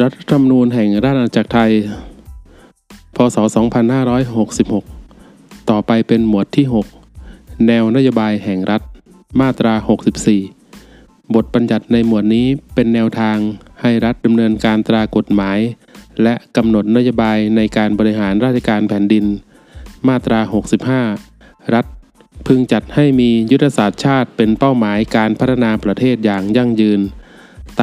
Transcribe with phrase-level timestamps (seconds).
[0.00, 1.72] รัฐธรรมนูญแห่งราชอาณาจักรไทย
[3.16, 3.36] พศ
[4.72, 6.66] 2566 ต่อไปเป็นหมวดที่
[7.14, 8.82] 6 แนวนโยบายแห่งรัฐ
[9.40, 9.74] มาตรา
[10.54, 13.36] 64 บทบัญญัติในหมวดนี้เป็นแนวทาง
[13.80, 15.58] ให้รัฐดำเนินการตรากฎหมาย
[16.22, 19.24] และกำหนดนโยบายในการบริหารราชการแผ่นดิน
[20.08, 20.40] มาตรา
[21.06, 21.86] 65 รัฐ
[22.46, 27.00] พึงจัดให้มียุทธศาสตร์ชาติเป็นเป้าหมายการพัฒนาประเทศอย่างยั่งยืน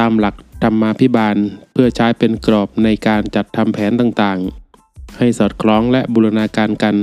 [0.06, 1.36] ามหลัก ธรรมาภิบาล
[1.72, 6.96] เพื่อใช้เป็นกรอบในการจัดทำแผนต่างๆ ให้สอดคล้องและบูรณาการกัน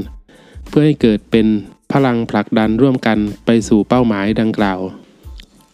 [0.69, 1.47] เพื่อให้เกิดเป็น
[1.91, 4.79] พลังผลักดันร่วมกันไปสู่เป้าหมายดังกล่าว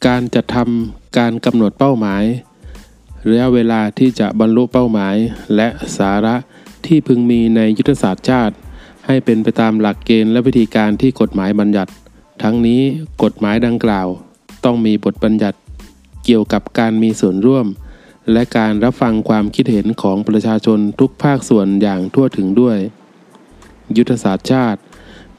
[0.07, 2.23] การจัดทำการกำหนดเป้าหมาย
[3.29, 5.15] ระยะเวลาที่จะบรรลุเป้าหมาย
[5.55, 6.35] และสาระ
[6.85, 8.55] ที่พึงมีในยุทธศาสตร์ชาติ
[9.05, 11.91] ให้เป็นไปตามหลักเกณฑ์และวิธีการที่กฎหมายบัญญัติ
[12.43, 12.81] ทั้งนี้
[13.23, 14.07] กฎหมายดังกล่าว
[14.65, 15.57] ต้องมีบทบัญญัติ
[16.25, 17.67] เกี่ยวกับการมีส่วนร่วม
[18.31, 22.77] และการรับฟังความคิดเห็นของประชาชนทุกภาคส่วนอย่างทั่วถึงด้วย
[23.97, 24.79] ยุทธศาสตร์ชาติ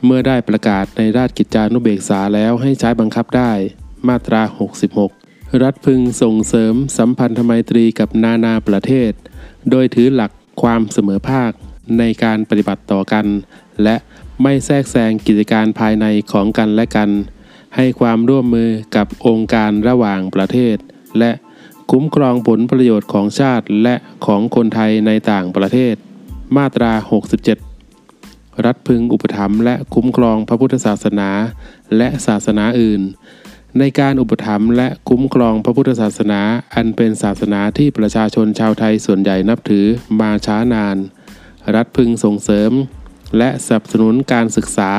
[0.05, 3.53] เมื่อได้ประกาศในราชกิจจานุเบกษาแล้วให้ใช้บังคับได้
[4.09, 4.43] มาตรา
[5.01, 9.13] 66 รัฐพึงส่งเสริมสัมพันธไมตรีกับนานาประเทศ
[9.71, 10.31] โดยถือหลัก
[10.63, 11.51] ความเสมอภาค
[11.99, 13.27] ในการปฏิบัติต่อกัน
[13.83, 13.97] และ
[14.43, 17.11] ไม่แทรกแซงกิจการภายในของกันและกัน
[17.77, 20.77] ให้ความร่วมมือกับองค์การระหว่างประเทศ
[21.19, 21.33] และ
[21.91, 23.95] คุ้มครองผลประโยชน์ของชาติและ
[24.27, 25.95] ของคนไทยในต่างประเทศ
[26.57, 26.93] มาตรา
[27.81, 31.31] 67 รัฐพึงอุปถัมภ์และคุ้มครองพระพุทธศาสนา
[31.97, 33.03] และศาสนาอื่น
[33.79, 36.41] ในการอุปถัมภ์และคุ้มครองพระพุทธศาสนา
[36.75, 39.87] อันเป็นศาสนาที่ประชาชนชาวไทยส่วนใหญ่นับถือ
[40.21, 40.97] มาช้านาน
[41.75, 42.73] รัฐพึงส่งเสริม
[43.39, 44.93] และสนับสนุนการศึกษา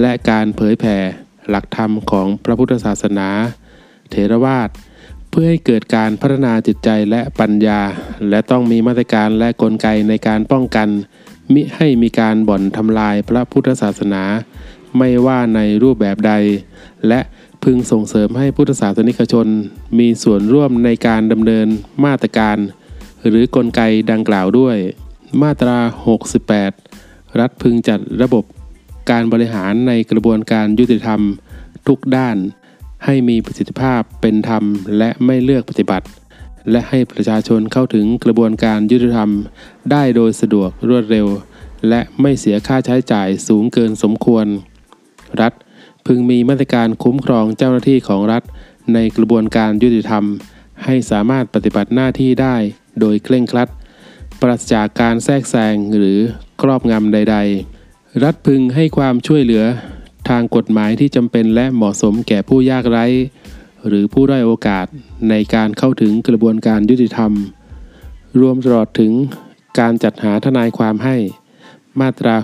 [0.00, 0.98] และการเผยแผ่
[1.50, 3.28] หลักธรรมของพระพุทธศาสนา
[4.10, 4.68] เถรวาท
[5.30, 7.80] เพื่อให้เกิดการพัฒนาจิตใจและปัญญา
[8.28, 10.88] และต้องมีมาตรการและกลไกในการป้องกัน
[11.54, 14.22] มิให้มีการบ่อนทำลายพระพุทธศาสนา
[14.98, 16.32] ไม่ว่าในรูปแบบใด
[17.08, 17.20] และ
[17.62, 19.46] พึงส่งเสริมให้พุทธศาสนิกชน
[19.98, 21.66] มีส่วนร่วมในการดำเนิน
[22.04, 22.58] มาตรการ
[23.28, 23.80] หรือกลไก
[24.10, 24.76] ดังกล่าวด้วย
[25.42, 25.78] มาตรา
[26.58, 28.44] 68 รัฐพึงจัดระบบ
[29.10, 31.20] การบริหารในกระบวนการยุติธรรม
[31.86, 32.36] ทุกด้าน
[33.04, 34.64] ให้มีประสิทธิภาพเป็นธรรม
[34.98, 36.06] และไม่เลือกปฏิบัติ
[36.70, 39.30] และให้ประชาชนเข้าถึงกระบวนการยุติธรรม
[39.90, 41.26] ได้โดยสะดวกรวดเร็ว
[41.88, 44.46] และไม่เสียค่าใช้จ่ายสูงเกินสมควร
[45.40, 45.52] รัฐ
[46.06, 48.42] พึงมีมาตรการคุ้มครองเจ้าหน้าที่ของรัฐ
[48.94, 50.24] ในกระบวนการยุติธรรม
[50.84, 52.56] ให้สามารถปฏิบัติหน้าที่ได้
[53.00, 53.68] โดยเคร่งครัด
[54.40, 56.18] ปราศจากการแทรกแซงหรือ
[56.62, 57.77] ครอบงำใด ๆ
[58.24, 59.64] รัฐพึงให้ความช่วยเหลือ
[60.28, 63.06] ทางกฎหมายที่จำเป็นและเหมาะสมแก่ผู้ยากไร้
[63.86, 64.86] หรือผู้ด้อยโอกาส
[65.30, 67.32] ในการเข้าถึงกระบวนการยุติธรรม
[68.40, 69.12] รวมตลอดถึง
[69.78, 71.16] การจัดหาทนายความให้
[72.00, 72.36] มาตรา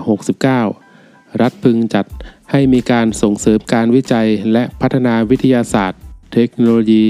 [0.66, 2.06] 69 รัฐพึงจัด
[2.50, 6.00] ให้มีการส่งเสริมการวิจัยและพัฒนาวิทยาศาสตร์
[6.32, 7.04] เทคโนโลยี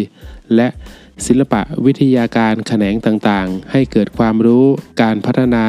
[0.57, 0.69] และ
[1.27, 4.65] ศิลปะวิทยาการแขนงต่างๆ ให้เกิดความรู้
[5.03, 5.65] การพัฒนา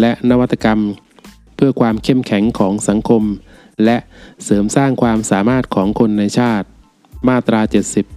[0.00, 0.80] และนวัตกรรม
[1.60, 3.22] เพื่อความเข้มแข็งของสังคม
[3.84, 3.96] และ
[4.44, 6.66] เสริมสร้างความสามารถของคนในชาติ
[7.28, 7.60] มาตรา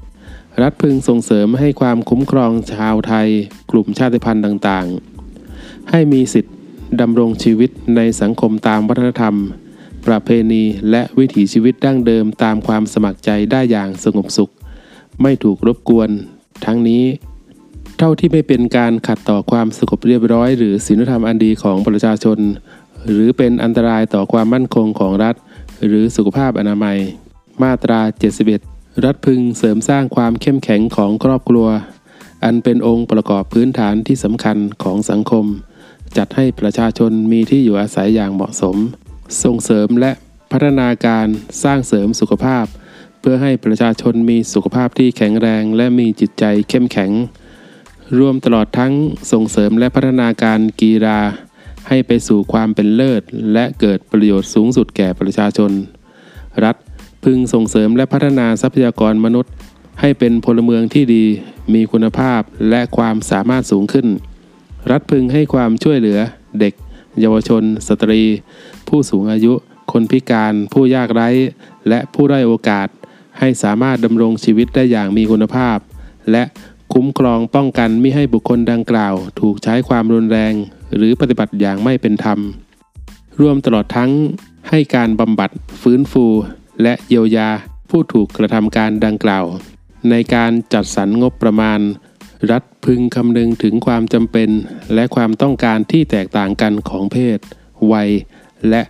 [0.02, 3.28] 70 รัฐพึงส่งเสริมให้ความคุ้มครองชาวไทย
[3.72, 6.52] กลุ่มชาติพันธุ์ต่างๆ ให้มีสิทธิ
[7.02, 9.36] ดำรงชีวิตในสังคมตามวัฒนธรรม
[10.08, 14.52] ประเพณีและวิถีชีวิตดั้งเดิมตามความสมัครใจได้อย่างสงบสุข
[15.22, 16.10] ไม่ถูกรบกวน
[16.66, 17.04] ทั้งนี้
[17.98, 22.40] เท่าที่ไม่เป็นการขัดต่อความสงบเรียบร้อยหรือศีลธรรมอันดีของประชาชน
[23.12, 25.36] หรือเป็นอันตรายต่อความมั่นคงของรัฐ
[25.88, 26.98] หรือสุขภาพอนามัย
[27.64, 28.00] มาตรา
[28.52, 31.68] 71 รัฐพึงเสริมสร้างความเข้มแข็งของครอบครัว
[32.44, 35.46] อันเป็นองค์ประกอบพื้นฐานที่สำคัญของสังคม
[36.18, 38.78] จัดให้ประชาชนมีที่อยู่อาศัยอย่างเหมาะสม
[39.44, 40.12] ส่งเสริมและ
[40.52, 41.28] พัฒนาการ
[41.64, 42.66] สร้างเสริมสุขภาพ
[43.20, 47.12] เพื่อให้ประชาชนมีสุขภาพที่แข็งแรงและมีจิตใจเข้มแข็ง
[48.20, 48.94] รวมตลอดทั้ง
[49.32, 51.20] ส่งเสริมและพัฒนาการกีฬา
[51.88, 55.72] ให้ไปสู่ความเป็นเลิศ และเกิดประโยชน์สูงสุดแก่ประชาชน
[56.64, 56.76] รัฐ
[57.24, 59.54] พึงส่งเสริมและพัฒนาทรัพยากรมนุษย์
[60.02, 61.26] ให้เป็นพลเมืองที่ดี
[61.74, 64.08] มีคุณภาพและความสามารถสูงขึ้น
[64.92, 66.20] รัฐพึงให้ความช่วยเหลือ
[66.60, 66.74] เด็ก
[67.20, 68.22] เยาวชน สตรี
[68.88, 69.54] ผู้สูงอายุ
[69.92, 71.30] คนพิการ ผู้ยากไร้
[71.90, 72.88] และผู้ได้อยโอกาส
[73.40, 75.78] ให้สามารถดำรงชีวิตได้อย่างมีคุณภาพ
[76.32, 76.44] และ
[76.94, 80.54] คุ้มครองป้องกันไม่ให้บุคคลดังกล่าว ถูกใช้ความรุนแรง
[80.96, 82.40] หรือปฏิบัติอย่างไม่เป็นธรรม
[83.40, 84.12] รวมตลอดทั้ง
[84.70, 85.50] ให้การบำบัด
[85.82, 86.26] ฟื้นฟู
[86.82, 87.50] และเยียวยา
[87.90, 89.46] ผู้ถูกกระทำการดังกล่าว
[90.10, 91.80] ในการจัดสรรงบประมาณ
[92.52, 94.50] รัฐพึงคำนึงถึงความจำเป็น
[94.94, 97.40] และความต้องการที่แตกต่างกันของเพศ
[97.92, 98.10] วัย
[98.70, 98.82] และ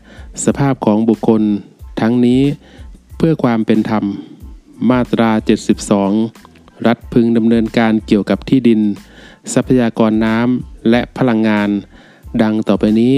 [0.46, 1.42] สภาพของบุคคล
[2.02, 2.42] ทั้งนี้
[3.18, 4.06] เพื่อความเป็นธรรม
[4.90, 5.32] มาตรา
[5.94, 6.53] 72
[6.88, 8.82] รัฐพึงดำเนินการเกี่ยวกับที่ดิน
[9.54, 11.70] ทรัพยากรน้ำและพลังงาน
[12.42, 13.16] ดังต่อไปนี้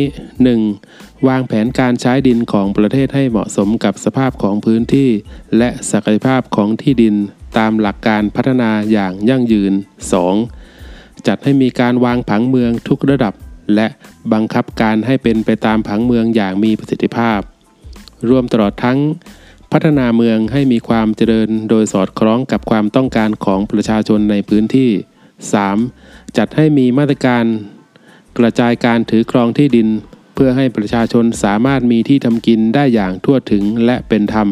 [0.63, 1.27] 1.
[1.27, 5.09] วางแผนการใช้ดินของประเทศให้เหมาะสมกับสภาพของพื้นที่
[5.57, 7.15] และศักยภาพของที่ดิน
[7.57, 9.73] ตามหลักการพัฒนาอย่างยั่งยืน
[10.49, 11.27] 2.
[11.27, 13.33] จัดให้มีการวางผังเมืองทุกระดับ
[13.75, 13.87] และ
[14.33, 17.39] บังคับการให้เป็นไปตามผังเมืองอย่างมีประสิทธิภาพ
[18.29, 18.99] รวมตลอดทั้ง
[19.77, 24.91] พัฒนาเมืองให้มีความเจริญโดยสอดคล้องกับความต้องการของประชาชนในพื้นที่
[25.63, 26.37] 3.
[26.37, 27.45] จัดให้มีมาตรการ
[28.37, 29.87] กระจายการถือครองที่ดิน
[30.35, 34.49] เพื่อให้ประชาชนสามารถมีที่ทำกินได้อย่างทั่วถึงและเป็นธรรม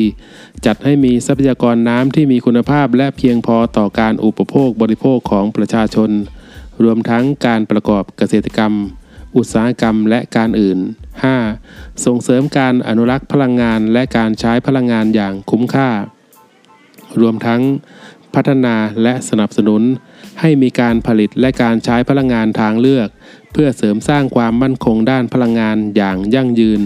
[0.00, 0.66] 4.
[0.66, 6.10] จัดให้มีทรัพยากรน้ำที่มีคุณภาพและเพียงพอต่อการอุปโภคบริโภคของประชาชน
[6.82, 8.74] รวมทั้งการประกอบเกษตรกรรม
[9.36, 10.78] อุตสาหกรรมและการอื่น
[11.42, 12.04] 5.
[12.04, 15.90] ส่งเสริมการอนุรักษ์พลังงานและการใช้พลังงานอย่างคุ้มค่า
[17.20, 17.60] รวมทั้ง
[18.34, 19.82] พัฒนาและสนับสนุน
[20.40, 23.08] ให้มีการผลิตและการใช้พลังงานทางเลือก
[23.52, 26.80] เพื่อเสริมสร้างความมั่นคงด้านพลังงานอย่างยั่งยืน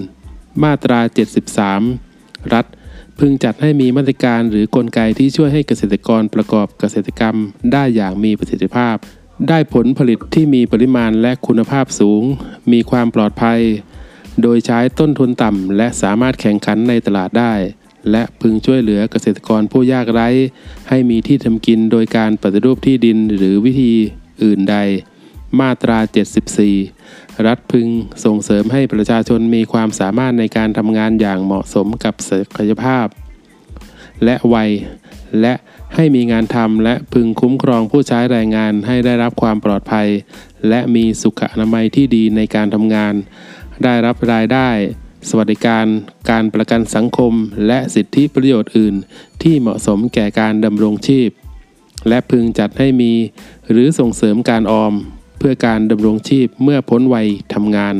[0.62, 1.00] มาตรา
[1.76, 2.66] 73 รัฐ
[3.18, 7.36] พึงจัดให้มีมาตรการหรือกลไกที่ช่วยให้เกษตรกรประกอบเกษตรกรรม
[7.72, 8.96] ได้อย่างมีประสิทธิภาพ
[9.48, 12.22] ได้ผลผลิตที่มีปริมาณและคุณภาพสูง
[12.72, 13.60] มีความปลอดภัย
[14.42, 17.54] โดยใช้ต้นทุนต่ำ และสามารถแข่งขันในตลาดได้
[18.10, 20.28] และพึงช่วยเหลือเกษตรกรผู้ยากไร้
[20.88, 23.92] ให้มีที่ทำกินโดยการปฏิรูปที่ดินหรือวิธี
[24.42, 24.76] อื่นใด
[25.60, 25.98] มาตรา
[26.72, 27.86] 74 รัฐพึง
[28.24, 33.06] ส่งเสริมให้ประชาชนมีความสามารถในการทำงานอย่างเหมาะสมกับศักยภาพ
[34.24, 34.70] และวัย
[35.40, 35.54] และ
[35.96, 40.08] ให้มีงานทำและพึงคุ้มครองผู้ใช้แรงงานให้ได้รับความปลอดภัย
[40.68, 43.14] และมีสุขอนามัยที่ดีในการทำงาน
[43.84, 44.68] ได้รับรายได้
[45.28, 45.86] สวัสดิการ
[46.30, 47.32] การประกันสังคม
[47.66, 48.94] และสิทธิประโยชน์อื่น
[49.42, 51.28] ที่เหมาะสมแก่การดำรงชีพ
[52.08, 53.12] และพึงจัดให้มี
[53.70, 54.94] หรือส่งเสริมการออม
[55.38, 57.96] เพื่อการดำรงชีพเมื่อพ้นวัยทำงาน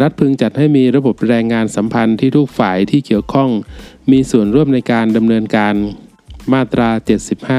[0.00, 3.50] รัฐพึงจัดให้มีระบบแรงงานสัมพันธ์ที่ทุกฝ่ายที่เกี่ยวข้อง
[4.10, 5.74] มีส่วนร่วมในการดำเนินการ
[6.52, 6.88] มาตรา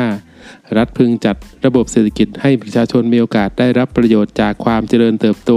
[0.03, 1.35] 75 รัฐพึงจัด
[1.65, 5.51] ระบบเศรษฐกิจให้ประชาชนมีโอกาสได้รับประโยชน์จากความเจริญเติบโต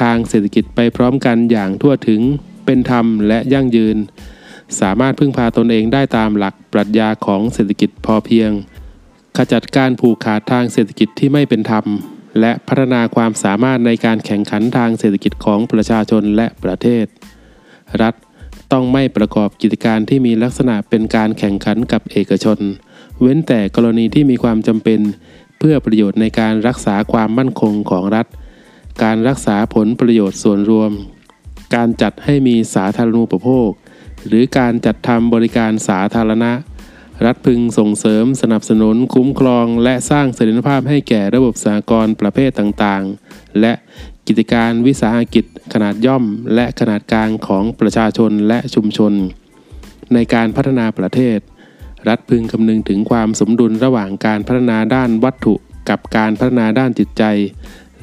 [0.00, 2.20] ทางเศรษฐกิจไปพร้อมกันอย่างทั่วถึง
[2.66, 3.96] เป็นธรรมและยั่งยืน
[4.80, 8.50] สามารถพึ่งพาตนเองได้ตามหลักปรัชญาของเศรษฐกิจพอเพียง
[9.36, 11.84] ขจัดการผูกขาดทางเศรษฐกิจที่ไม่เป็นธรรม
[12.40, 17.06] และพัฒนาความสามารถในการแข่งขันทางเศรษฐกิจของประชาชนและประเทศ
[18.02, 18.14] รัฐ
[18.72, 22.58] ต้องไม่ประกอบกิจการที่มีลักษณะเป็นการแข่งขันกับเอกชน
[23.20, 25.00] เว้นแต่กรณีที่มีความจำเป็น
[25.58, 28.26] เพื่อประโยชน์ในการรักษาความมั่นคงของรัฐ
[29.02, 30.92] การรักษาผลประโยชน์ส่วนรวม
[31.74, 33.70] การจัดให้มีสาธารณูปโภค
[34.26, 36.52] หรือการจัดทำบริการสาธารณะ
[37.24, 43.72] รัฐพึงส่งเสริมสนับสนุนคุ้มครอง และสร้างเสถียรภาพให้แก่ระบบสหกรณ์ประเภทต่างๆ และ
[44.26, 46.24] กิจการวิสาหกิจขนาดย่อม
[46.54, 49.12] และขนาดกลางของประชาชนและชุมชน
[50.12, 51.38] ในการพัฒนาประเทศ
[52.08, 55.54] รัฐพึงคำนึงถึงความสมดุลระหว่างการพัฒนาด้านวัตถุ
[55.88, 57.24] กับการพัฒนาด้านจิตใจ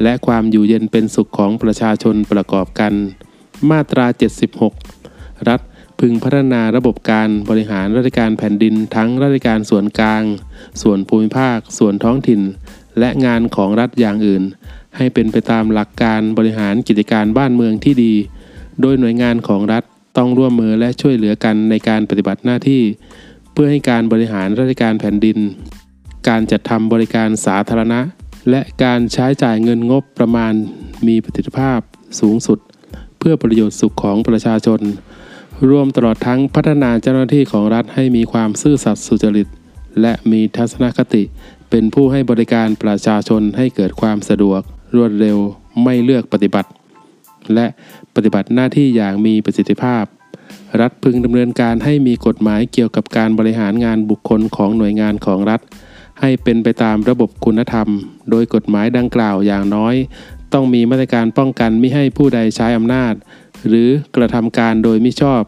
[0.03, 2.93] และความอยู่เย็นเป็นสุขของประชาชนประกอบกัน
[3.69, 4.05] มาตรา
[4.77, 5.61] 76 รัฐ
[5.99, 10.23] พึงพัฒนาระบบการบริหารราชการแผ่นดินทั้งราชการส่วนกลาง
[10.81, 12.41] ส่วนภูมิภาค ส่วนท้องถิ่น
[12.99, 14.43] และงานของรัฐอย่างอื่น
[14.97, 18.13] ให้เป็นไปตามหลักการบริหารกิจการบ้านเมืองที่ดี
[18.81, 19.83] โดยหน่วยงานของรัฐ
[20.17, 22.81] ต้องร่วมมือและช่วยเหลือกันในการปฏิบัติหน้าที่
[23.53, 25.37] เพื่อให้การบริหารราชการแผ่นดิน
[26.27, 27.99] การจัดทำบริการสาธารณะ
[28.49, 30.53] และการใช้จ่ายเงินงบประมาณ
[31.07, 31.79] มีประสิทธิภาพ
[32.19, 32.59] สูงสุด
[33.19, 34.81] เพื่อประโยชน์สุขของประชาชน
[35.69, 39.47] รวมตลอดทั้งพัฒนาเจ้าหน้าที่ของรัฐให้มีความซื่อสัตย์สุจริต
[40.01, 41.23] และมีทัศนคติ
[41.69, 44.61] เป็นผู้ให้บริการประชาชนให้เกิดความสะดวก
[44.95, 45.37] รวดเร็ว
[45.83, 46.69] ไม่เลือกปฏิบัติ
[47.53, 47.65] และ
[48.15, 50.03] ปฏิบัติหน้าที่อย่างมีประสิทธิภาพ
[50.81, 55.61] รัฐพึงดำเนินการให้มีกฎหมายเกี่ยวกับการบริหารงานบุคคลของหน่วยงานของรัฐ
[56.21, 57.87] ให้เป็นไปตามระบบคุณธรรม
[58.29, 59.95] โดยกฎหมายดังกล่าวอย่างน้อย
[60.53, 63.13] ต้องมีมาตรการป้องกันไม่ให้ผู้ใดใช้อำนาจ
[63.67, 65.43] หรือกระทำการโดยมิชอบ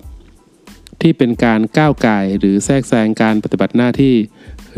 [1.01, 4.15] ที่เป็นการก้าวไก่หรือแทรกแซงการปฏิบัติหน้าที่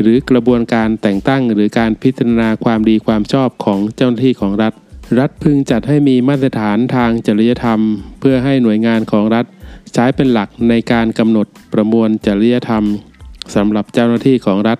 [0.00, 4.72] หรือกระบวนการแต่งตั้งหรือการพิจารณาความดีความชอบของเจ้าหน้าที่ของรัฐ
[5.18, 7.80] รัฐพึงจัดให้มีมาตรฐานทางจริยธรรม
[8.20, 9.46] เพื่อให้หน่วยงานของรัฐ
[9.94, 12.84] ใช้เป็นหลักในการกำหนดประมวลจริยธรรม
[13.54, 14.78] สำหรับเจ้าหน้าที่ของรัฐ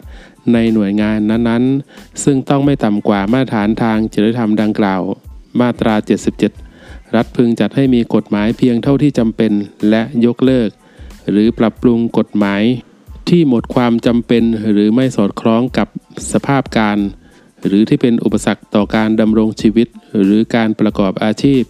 [0.52, 5.02] ในหน่วยงานนั้นๆ ซึ่งต้องไม่ต่ำกว่ามาตรฐานทางจริยธรรมดังกล่าว
[5.60, 5.94] มาตรา
[6.54, 9.52] 77 รัฐพึงจัดให้มีกฎหมายเพียงเท่าที่จำเป็น
[9.90, 10.70] และยกเลิก
[11.30, 12.62] หรือปรับปรุงกฎหมาย
[13.28, 14.42] ที่หมดความจำเป็น
[14.72, 15.88] หรือไม่สอดคล้องกับ
[16.32, 16.98] สภาพการ
[17.66, 19.88] หรือที่เป็นอุปสรรคต่อการดำรงชีวิต
[20.22, 21.62] หรือการประกอบอาชีพ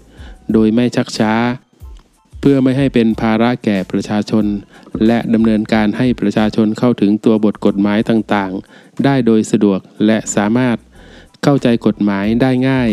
[0.52, 1.34] โดยไม่ชักช้า
[2.40, 4.44] เพื่อไม่ให้เป็นภาระแก่ประชาชน
[5.06, 10.76] และดำเนินการให้ประชาชนเข้าถึงตัวบทกฎหมายต่างๆ ได้โดยสะดวกและสามารถ
[11.42, 12.90] เข้าใจกฎหมายได้ง่าย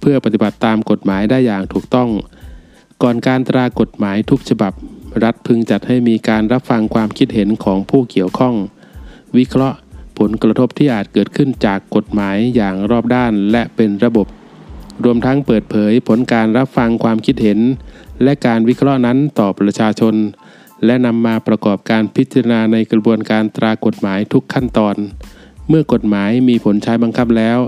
[0.00, 2.10] เพื่อปฏิบัติตามกฎหมายได้อย่างถูกต้อง
[3.02, 4.72] ก่อนการตรากฎหมายทุกฉบับ
[5.22, 8.54] รัฐพึงจัดให้มีการรับฟังความคิดเห็นของผู้เกี่ยวข้อง
[9.36, 9.78] วิเคราะห์
[10.18, 14.26] ผลกระทบที่อาจเกิดขึ้นจากกฎหมายอย่างรอบด้านและเป็นระบบ
[15.04, 17.60] รวมทั้งเปิดเผยผลการรับฟังความคิดเห็น
[18.22, 20.14] และการวิเคราะห์นั้นต่อประชาชน
[20.84, 24.96] และนำมาประกอบการพิจารณาในกระบวนการตรากฎหมายทุกขั้นตอน
[25.68, 27.58] เมื่อกฎหมายมีผลใช้บังคับแล้ว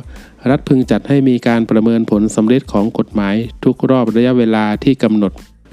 [0.50, 3.34] รัฐพึงจัดให้มีการประเมินผลสำเร็จของกฎหมาย
[3.64, 5.32] ทุกรอบระยะเวลาที่กำหนด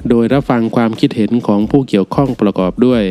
[0.10, 3.04] โดยรับฟังความคิดเห็นของผู้เกี่ยวข้องประกอบด้วย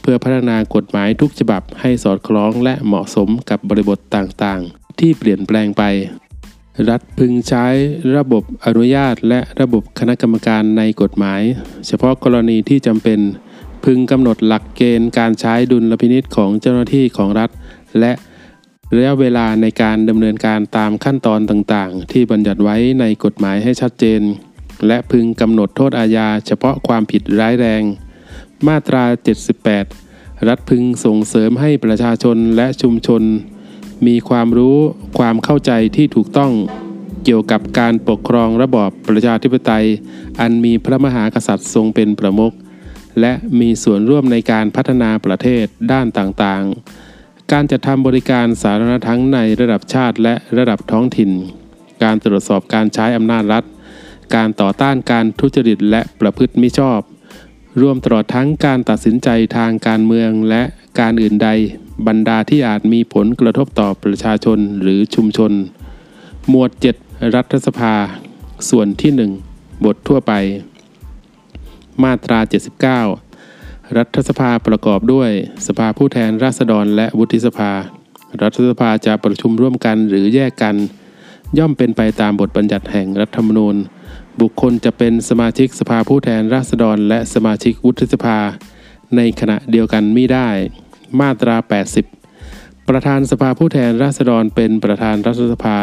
[0.00, 5.82] เพื่อพัฒนากฎหมายทุกฉบับให้สอดคล้องและเหมาะสมกับบริบทต่างๆ ที่เปลี่ยนแปลงไป
[6.88, 7.66] รัฐพึงใช้
[8.16, 11.40] ระบบอนุญาตและระบบคณะกรรมการในกฎหมาย
[11.86, 13.20] เฉพาะกรณีที่จำเป็น
[13.84, 17.50] พึงกำหนดหลักเกณฑ์การใช้ดุลพินิษของเจ้าหน้าที่ของรัฐ
[18.00, 18.12] และ
[18.94, 24.20] ระยะเวลาในการดำเนินการตามขั้นตอนต่างๆ ที่บัญญัติไว้ในกฎหมายให้ชัดเจน
[24.86, 27.82] และพึงกำหนดโทษอาญาเฉพาะความผิดร้ายแรง
[28.66, 29.04] มาตรา
[29.76, 33.22] 78 รัฐพึงส่งเสริมให้ประชาชนและชุมชน
[34.06, 34.78] มีความรู้
[35.18, 36.52] ความเข้าใจที่ถูกต้อง
[37.24, 39.86] เกี่ยวกับการปกครองระบอบประชาธิปไตย
[40.40, 42.54] อันมีพระมหากษัตริย์ทรงเป็นประมุข
[43.20, 51.30] และมีส่วนร่วมในการพัฒนาประเทศด้านต่างๆ การจัดทำบริการสาธารณะทั้งในระดับชาติและระดับท้องถิ่น
[52.02, 53.64] การตรวจสอบการใช้อำนาจรัฐ
[54.34, 57.00] การต่อต้านการทุจริตและประพฤติมิชอบ
[57.80, 60.62] รวมตลอดทั้งการตัดสินใจทางการเมืองและ
[61.00, 61.48] การอื่นใด
[62.06, 65.52] บรรดาที่อาจมีผลกระทบต่อประชาชนหรือชุมชน
[66.48, 66.70] หมวด
[67.02, 67.94] 7 รัฐสภา
[68.70, 69.12] ส่วนที่
[69.48, 70.32] 1 บททั่วไป
[72.02, 72.38] มาตรา
[72.96, 75.30] 79 รัฐสภาประกอบด้วย
[75.66, 77.72] สภาผู้แทนราษฎรและวุฒิสภา
[78.42, 80.76] รัฐสภาจะประชุมร่วมกันหรือแยกกัน
[81.58, 83.76] ย่อมเป็นไปตามบทบัญญัติแห่งรัฐธรรมนูญ
[84.40, 88.38] บุคคลจะเป็นสมาชิกสภาผู้แทนราษฎร และสมาชิกวุฒิสภา
[89.16, 90.48] ในขณะเดียวกันมิได้
[91.20, 91.56] มาตรา
[92.22, 95.78] 80 ประธานสภาผู้แทนราษฎรเป็นประธานรัฐสภา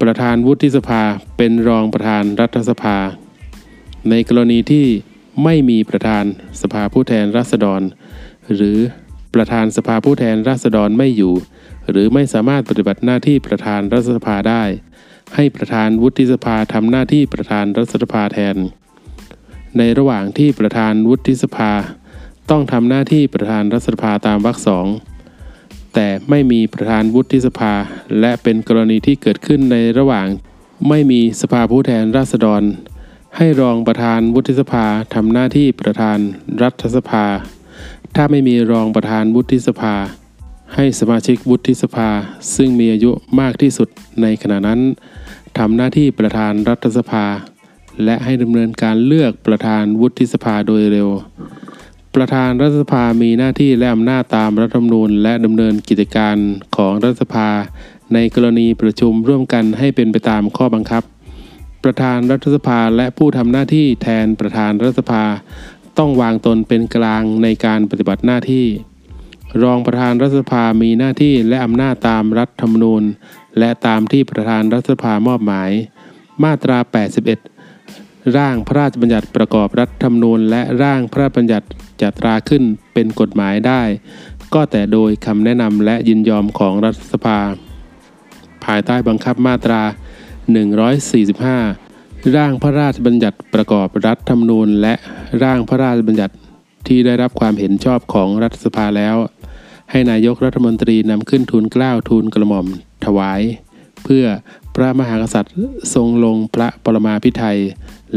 [0.00, 1.02] ประธานวุฒิสภา
[1.36, 2.96] เป็นรองประธานรัฐสภา
[4.10, 4.86] ในกรณีที่
[5.44, 6.24] ไม่มีประธาน
[6.60, 7.82] สภาผู้แทนราษฎร
[8.54, 8.78] หรือ
[9.34, 11.34] ประธานสภาผู้แทนราษฎรไม่อยู่
[11.90, 14.62] หรือไม่สามารถปฏิบัติหน้าที่ประธานรัฐสภาได้
[15.34, 18.56] ให้ประธานวุฒิสภาทำหน้าที่ประธานรัฐสภาแทน
[19.78, 21.72] ในระหว่างที่ประธานวุฒิสภา
[22.50, 24.86] ต้องทำหน้าที่ประธานรัฐสภาตามวรรคสอง
[25.94, 27.72] แต่ไม่มีประธานวุฒิสภา
[28.20, 30.26] และเป็นกรณีที่เกิดขึ้นในระหว่าง
[30.88, 32.62] ไม่มีสภาผู้แทนราษฎร
[33.36, 36.18] ให้รองประธานวุฒิสภาทำหน้าที่ประธาน
[36.62, 37.24] รัฐสภา
[38.14, 39.94] ถ้าไม่มีรองประธานวุฒิสภา
[40.74, 42.08] ให้สมาชิกวุฒิสภา
[42.56, 43.88] ซึ่งมีอายุมากที่สุด
[44.22, 44.80] ในขณะนั้น
[45.58, 47.24] ทำหน้าที่ประธานรัฐสภา
[48.04, 51.08] และให้ดำเนินการเลือกประธานวุฒิสภาโดยเร็ว
[52.14, 56.36] ประธานรัฐสภามีหน้าที่และอำนาจตามรัฐธรรมนูญ และดำเนินกิจการ
[56.76, 57.48] ของรัฐสภา
[58.14, 61.02] ในกรณีประชุมร่วมกันให้เป็นไปตามข้อบังคับ
[61.84, 65.24] ประธานรัฐสภาและผู้ทำหน้าที่แทนประธานรัฐสภา
[65.98, 68.66] ต้องวางตนเป็นกลางในการปฏิบัติหน้าที่
[69.62, 73.02] รองประธานรัฐสภามีหน้าที่และอำนาจตามรัฐธรรมนูญ
[73.58, 75.70] และตามที่ประธานรัฐสภามอบหมาย
[76.44, 76.78] มาตรา
[77.56, 81.66] 81 ร่างพระราชบัญญัติประกอบรัฐธรรมนูญ และร่างพระราชบัญญัติ
[82.00, 82.62] จะตราขึ้น
[82.94, 83.82] เป็นกฎหมายได้
[84.54, 87.40] ก็แต่โดยคำแนะนำและยินยอมของรัฐสภา
[88.64, 89.82] ภายใต้บังคับมาตรา
[91.08, 94.94] 145 ร่างพระราชบัญญัติประกอบรัฐธรรมนูญ และ
[95.42, 96.34] ร่างพระราชบัญญัติ
[96.86, 99.16] ที่ได้รับความเห็นชอบของรัฐสภาแล้ว
[99.90, 102.66] ให้นายกรัฐมนตรีนำขึ้นทูลเกล้าทูลกระหม่อม
[103.04, 103.42] ถวาย
[104.04, 104.24] เพื่อ
[104.74, 105.56] พระมหากษัตริย์
[105.94, 107.58] ทรงลงพระปรมาภิไธย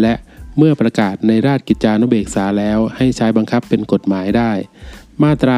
[0.01, 0.13] และ
[0.57, 4.51] เมื่อประกาศในราชกิจจานุเบกษาแล้วให้ใช้บังคับเป็นกฎหมายได้
[5.23, 5.57] มาตรา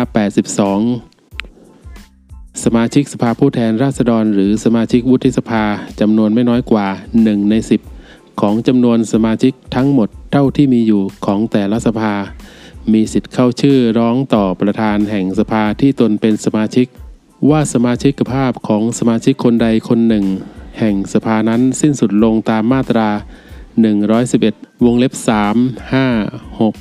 [1.25, 5.63] 82 สมาชิกสภาผู้แทนราษฎร หรือสมาชิกวุฒิสภา
[5.99, 6.87] จำนวนไม่น้อยกว่า
[7.19, 7.55] 1 ใน
[7.97, 12.13] 10 ของจำนวนสมาชิกทั้งหมดเท่าที่มีอยู่ของแต่ละสภา
[12.93, 16.87] มีสิทธิ์เข้าชื่อร้องต่อประธานแห่งสภาที่ตนเป็นสมาชิก
[17.49, 20.25] ว่าสมาชิกภาพของสมาชิกคนใดคนหนึ่ง
[20.79, 23.09] แห่งสภานั้นสิ้นสุดลงตามมาตรา
[23.97, 25.13] 111 วงเล็บ
[25.53, 26.73] 3 5 6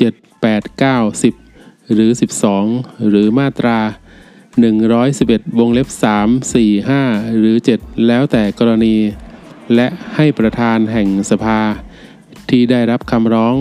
[0.00, 2.10] 7 8 9 10 หรือ
[2.60, 3.78] 12 หรือมาตรา
[4.68, 5.88] 111 วงเล็บ
[6.22, 8.96] 3 4 5 หรือ 7 แล้วแต่กรณี
[9.74, 11.60] และให้ประธานแห่งสภา
[12.50, 13.56] ที่ได้รับคำร้อง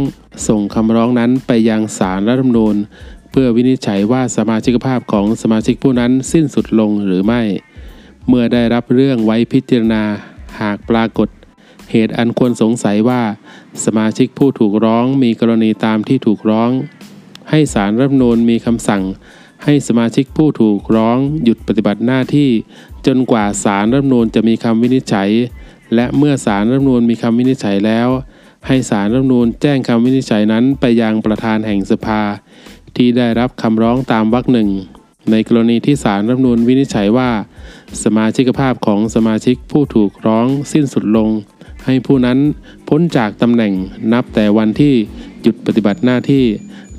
[0.48, 2.76] ส่งคำร้องนั้นไปยังศาลรัฐธรรมนูญ
[3.32, 7.42] เพื่อวินิจฉัยว่าสมาชิกภาพของสมาชิกผู้นั้นสิ้นสุดลงหรือไม่
[8.28, 10.04] เมื่อได้รับเรื่องไว้พิจารณา
[10.60, 11.28] หากปรากฏ
[11.92, 13.22] เหตุอันควรสงสัยว่า
[13.86, 16.72] สมาชิกผู้ถูกร้องมีกรณีตามที่ถูกร้อง
[17.50, 19.04] ให้ศาลรัฐธรรมนูญมีคำสั่ง
[19.64, 22.50] ให้สมาชิกผู้ถูกร้องหยุดปฏิบัติหน้าที่
[23.06, 25.30] จนกว่าศาลรัฐมนูญจะมีคำวินิจฉัย
[25.96, 28.10] และเมื่อศาลรัฐมนูญมีคำวินิจฉัยแล้ว
[28.68, 32.22] ให้ศาลรัฐมนูญแจ้งคำวินิจฉัยนั้นไปยังประธานแห่งสภา
[32.96, 34.70] ที่ได้รับคำร้องตามวรรคหนึ่ง
[35.32, 37.30] ในกรณีที่ศาลรัฐมนูญวินิจฉัยว่า
[38.04, 41.30] สมาชิกภาพของสมาชิกผู้ถูกร้องสิ้นสุดลง
[41.86, 42.40] ให้ผู้นั้น
[42.90, 43.74] พ้นจากตำแหน่ง
[44.14, 44.94] นับแต่วันที่
[45.42, 46.46] หยุดปฏิบัติหน้าที่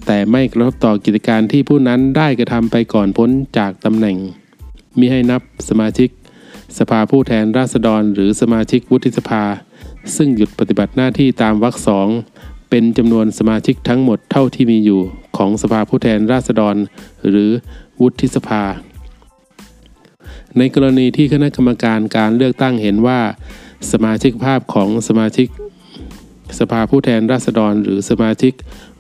[0.07, 4.17] แต่ไม่กระทบต่อกิจการที่ผู้นั้นได้กระทำไปก่อนพ้นจากตำแหน่ง
[4.99, 6.09] มิให้นับสมาชิก
[6.79, 9.45] สภาผู้แทนราษฎรหรือสมาชิกวุฒิสภา
[10.17, 12.09] ซึ่งหยุดปฏิบัติหน้าที่ตามวรรคสอง
[12.71, 15.01] เป็นจำนวนสมาชิกทั้งหมดเท่าที่มีอยู่
[15.37, 16.77] ของสภาผู้แทนราษฎร
[17.29, 17.51] หรือ
[18.01, 18.63] วุฒิสภา
[20.59, 23.21] ในกรณีที่คณะกรรมการการเลือกตั้งเห็นว่า
[23.93, 25.49] สมาชิกภาพของสมาชิก
[26.59, 28.53] สภาผู้แทนราษฎร หรือสมาชิก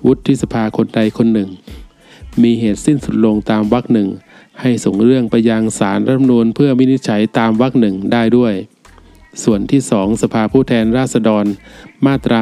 [0.07, 1.49] วุฒิสภาคนใดคนหนึ่ง
[2.43, 4.09] มีเหตุสิ้นสุดลงตามวรรคหนึ่ง
[4.61, 8.55] ให้ส่งเรื่องไปยังศาลรัฐธรรมนูญเพื่อวินิจฉัยตามวรรคหนึ่งได้ด้วย
[9.45, 11.45] ส่วนที่ 2 สภาผู้แทนราษฎร
[12.07, 12.40] มาตรา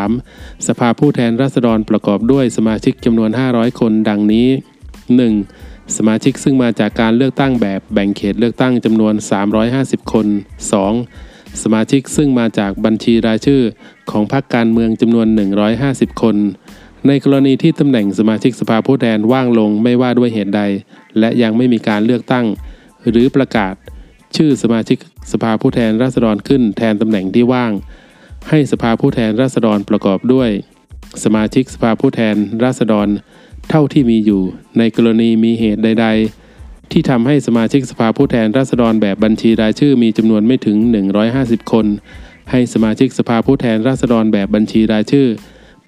[0.00, 4.48] 83 สภาผู้แทนราษฎรประกอบด้วยสมาชิกจำนวน 500 คนดังนี้
[5.22, 5.96] 1.
[5.96, 9.14] สมาชิกซึ่งมาจากการเลือกตั้งแบบแบ่งเขตเลือกตั้งจำนวน
[9.62, 10.26] 350 คน
[10.94, 11.62] 2.
[11.62, 13.62] สมาชิกซึ่งมาจากบัญชีรายชื่อ
[14.10, 15.26] ของพรรคการเมืองจำนวน
[15.74, 16.36] 150 คน
[17.06, 20.62] ในกรณีที่ตำแหน่งสมาชิกสภาผู้แทนว่างลงไม่ว่าด้วยเหตุใด
[21.18, 22.46] และยังไม่มีการเลือกตั้ง
[23.08, 23.74] หรือประกาศ
[24.36, 24.98] ชื่อสมาชิก
[25.32, 27.72] สภาผู้แทนราษฎรขึ้นแทนตำแหน่งที่ว่าง
[28.48, 30.50] ให้สภาผู้แทนราษฎรประกอบด้วย
[31.24, 32.34] สมาชิกสภาผู้แทน
[32.64, 33.08] ราษฎร
[33.70, 34.42] เท่าที่มีอยู่
[34.78, 36.06] ในกรณีมีเหตุใด
[36.50, 40.76] ๆ ที่ทำให้สมาชิกสภาผู้แทนราษฎรแบบบัญชีรายชื่อมีจำนวนไม่ถึง
[41.24, 41.86] 150 คน
[42.50, 45.28] ให้สมาชิกสภาผู้แทนราษฎรแบบบัญชีรายชื่อ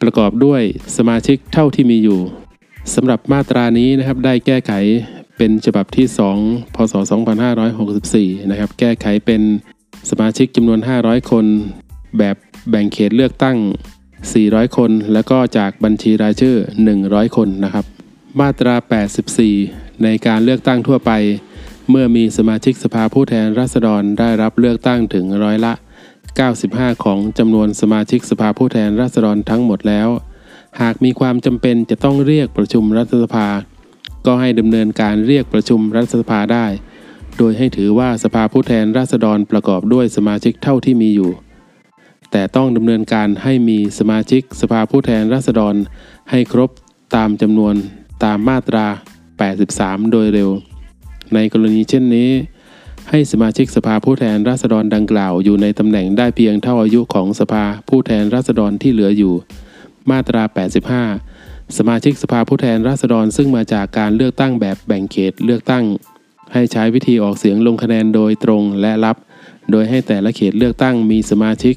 [0.01, 0.63] ประกอบด้วย
[0.97, 2.21] สมาชิกเท่าที่มีอยู่
[2.95, 4.73] สำหรับมาตรานี้นะครับได้แก้ไข
[5.37, 6.07] เป็นฉบับที่
[6.41, 6.95] 2 พศ
[7.73, 9.43] 2564 นะครับ แก้ไขเป็น
[10.11, 11.45] สมาชิกจำนวน 500 คน
[12.19, 12.37] แบบ
[12.71, 13.57] แบ่งเขตเลือกตั้ง
[14.13, 16.57] 400 คน แล้วก็จากบัญชีรายชื่อ
[16.97, 17.85] 100 คนนะครับ
[18.41, 18.75] มาตรา
[19.41, 21.13] 84 ในการเลือกตั้งทั่วไป
[21.91, 25.73] เมื่อมีสมาชิกสภาผู้แทนราษฎรได้รับเลือกตั้งถึงร้อยละ
[26.39, 30.09] 95 ของจำนวนสมาชิกสภาผู้แทนราษฎรทั้งหมดแล้ว
[30.81, 33.49] หากมีความจำเป็นจะต้องเรียกประชุมรัฐสภา
[34.27, 36.67] ก็ให้ดำเนินการเรียกประชุมรัฐสภาได้
[37.39, 41.33] โดยให้ถือว่าสภาผู้แทนราษฎรประกอบด้วยสมาชิกเท่าที่มีอยู่
[42.31, 45.75] แต่ต้องดำเนินการให้มีสมาชิกสภาผู้แทนราษฎร
[46.31, 46.71] ให้ครบ
[47.17, 47.75] ตามจำนวน
[48.25, 48.87] ตามมาตรา
[49.51, 50.51] 83 โดยเร็ว
[51.35, 52.31] ในกรณีเช่นนี้
[53.11, 59.35] ให้สมาชิกสภาผู้แทนราษฎรดังกล่าวอยู่ในตำแหน่งได้เพียงเท่าอายุของสภาผู้แทนราษฎรที่เหลืออยู่
[60.11, 60.43] มาตรา
[60.93, 61.36] 85
[61.75, 65.85] สมาชิกสภาผู้แทนราษฎรซึ่งมาจากการเลือกตั้งแบบแบ่งเขตเลือกตั้ง
[66.53, 69.17] ให้ใช้วิธีออกเสียงลงคะแนนโดยตรงและลับ
[69.71, 71.75] โดยให้แต่ละเขตเลือกตั้งมีสมาชิก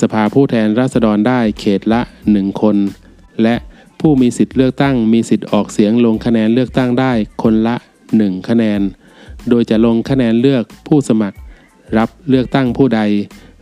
[0.00, 2.00] สภาผู้แทนราษฎรได้เขตละ
[2.32, 2.76] 1 คน
[3.42, 3.56] และ
[4.00, 7.76] ผู้มีสิทธิ์เลือกตั้งมีสิทธิ์ออกเสียงลงคะแนนเลือกตั้งได้คนละ
[8.12, 8.80] 1 คะแนน
[9.48, 11.36] โดยจะลงคะแนนเลือกผู้สมัคร
[11.98, 13.00] รับเลือกตั้งผู้ใด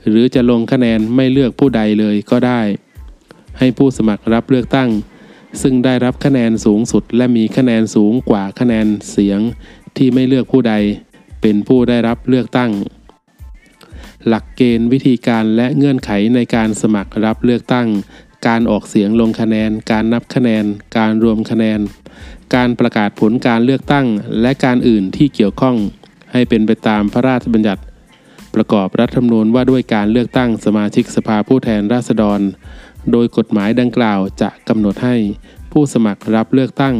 [0.08, 2.60] หรือจะลงคะแนนไม่เลือกผู้ใดเลยก็ได้
[3.58, 4.90] ให้ผู้สมัครรับเลือกตั้ง
[5.62, 9.40] ซึ่งได้รับคะแนนสูงสุด และมีคะแนนสูงกว่าคะแนนเสียง
[9.96, 10.74] ที่ไม่เลือกผู้ใด
[11.40, 12.70] เป็นผู้ได้รับเลือกตั้ง
[14.26, 17.88] หลักเกณฑ์วิธีการและเงื่อนไขในการสมัครรับเลือกตั้ง
[18.46, 20.64] การออกเสียงลงคะแนน การนับคะแนน
[20.96, 21.80] การรวมคะแนน
[22.54, 24.06] การประกาศผลการเลือกตั้ง
[24.40, 25.76] และการอื่นที่เกี่ยวข้อง
[26.32, 27.82] ให้เป็นไปตามพระราชบัญญัติ
[28.54, 32.40] ประกอบรัฐธรรมนูญว่าด้วยการเลือกตั้งสมาชิกสภาผู้แทนราษฎร
[33.12, 35.16] โดยกฎหมายดังกล่าวจะกำหนดให้
[35.72, 36.96] ผู้สมัครรับเลือกตั้ง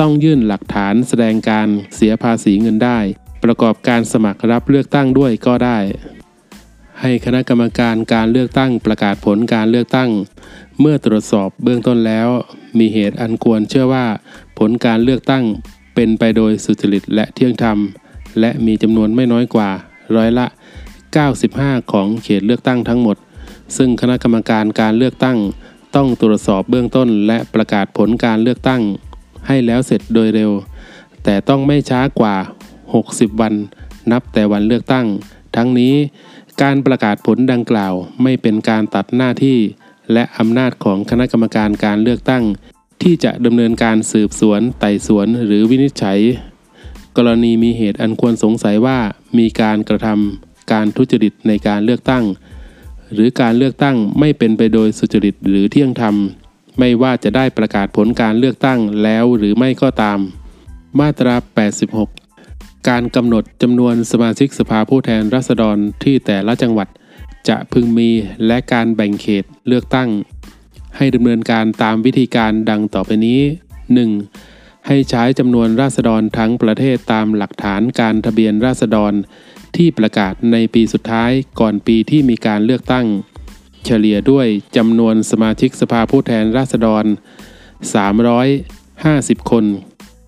[0.00, 2.98] ต้องยื่นหลักฐานแสดงการเสียภาษีเงินได้
[3.44, 5.78] ประกอบการสมัครรับเลือกตั้งด้วยก็ได้
[7.00, 10.10] ให้คณะกรรมการการเลือกตั้งประกาศผลการเลือกตั้ง
[10.80, 12.28] เมื่อตรวจสอบเบื้องต้นแล้ว
[12.78, 14.06] มีเหตุอันควรเชื่อว่า
[14.58, 15.44] ผลการเลือกตั้ง
[15.94, 17.78] เป็นไปโดยสุจริตและเที่ยงธรรม
[18.40, 19.70] และมีจำนวนไม่น้อยกว่า
[20.16, 20.46] ร้อยละ
[21.18, 23.16] 95 ของเขตเลือกตั้งทั้งหมด
[23.76, 25.38] ซึ่งคณะกรรมการการเลือกตั้ง
[25.96, 28.82] ต้องตรวจสอบเบื้องต้น และประกาศผลการเลือกตั้ง
[29.46, 30.50] ให้แล้วเสร็จโดยเร็ว
[31.24, 32.36] แต่ต้องไม่ช้ากว่า
[32.88, 33.54] 60 วัน
[34.12, 35.06] นับแต่วันเลือกตั้ง
[35.56, 35.94] ทั้งนี้
[36.62, 39.58] การประกาศผลดังกล่าวไม่เป็นการตัดหน้าที่
[40.12, 42.44] และอำนาจของคณะกรรมการการเลือกตั้ง
[43.02, 46.20] ที่จะดำเนินการสืบสวน ไต่สวนหรือวินิจฉัย
[47.16, 48.98] กรณีมีเหตุอันควรสงสัยว่า
[49.38, 52.24] มีการกระทำการทุจริตในการเลือกตั้ง
[53.12, 56.14] หรือการเลือกตั้งไม่เป็นไปโดยสุจริตหรือเที่ยงธรรม
[56.78, 60.18] ไม่ว่าจะได้ประกาศผลการเลือกตั้งแล้วหรือไม่ก็ตาม
[61.00, 61.34] มาตรา
[62.12, 66.88] 86 การกำหนดจำนวนสมาชิกสภาผู้แทนราษฎรที่แต่ละจังหวัด
[67.48, 68.10] จะพึงมี
[68.46, 70.08] และการแบ่งเขตเลือกตั้ง
[70.96, 73.40] ให้ดำเนินการตามวิธีการดังต่อไปนี้
[74.14, 74.86] 1.
[74.86, 79.12] ให้ใช้จำนวนราษฎรทั้งประเทศตามหลักฐานการทะเบียนราษฎร
[79.76, 83.06] ที่ประกาศในปีสุดท้ายก่อนปีที่มีการเลือกตั้ง
[83.84, 87.04] เฉลี่ยด้วยจำนวนสมาชิกสภาผู้แทนราษฎร
[88.66, 89.64] 350 คน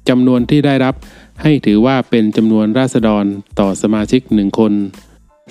[0.09, 0.95] จำนวนที่ได้รับ
[1.43, 3.25] ให้ถือว่าเป็นจำนวนราษฎร
[3.61, 4.73] ต่อสมาชิก 1 คน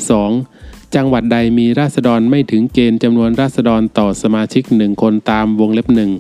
[0.08, 0.96] 2.
[0.96, 6.12] จังหวัดใดมีราษฎรไม่ถึงเกณฑ์จำนวนราษฎรต่อสมาชิก 1 คนตามวงเล็บหนึ่ง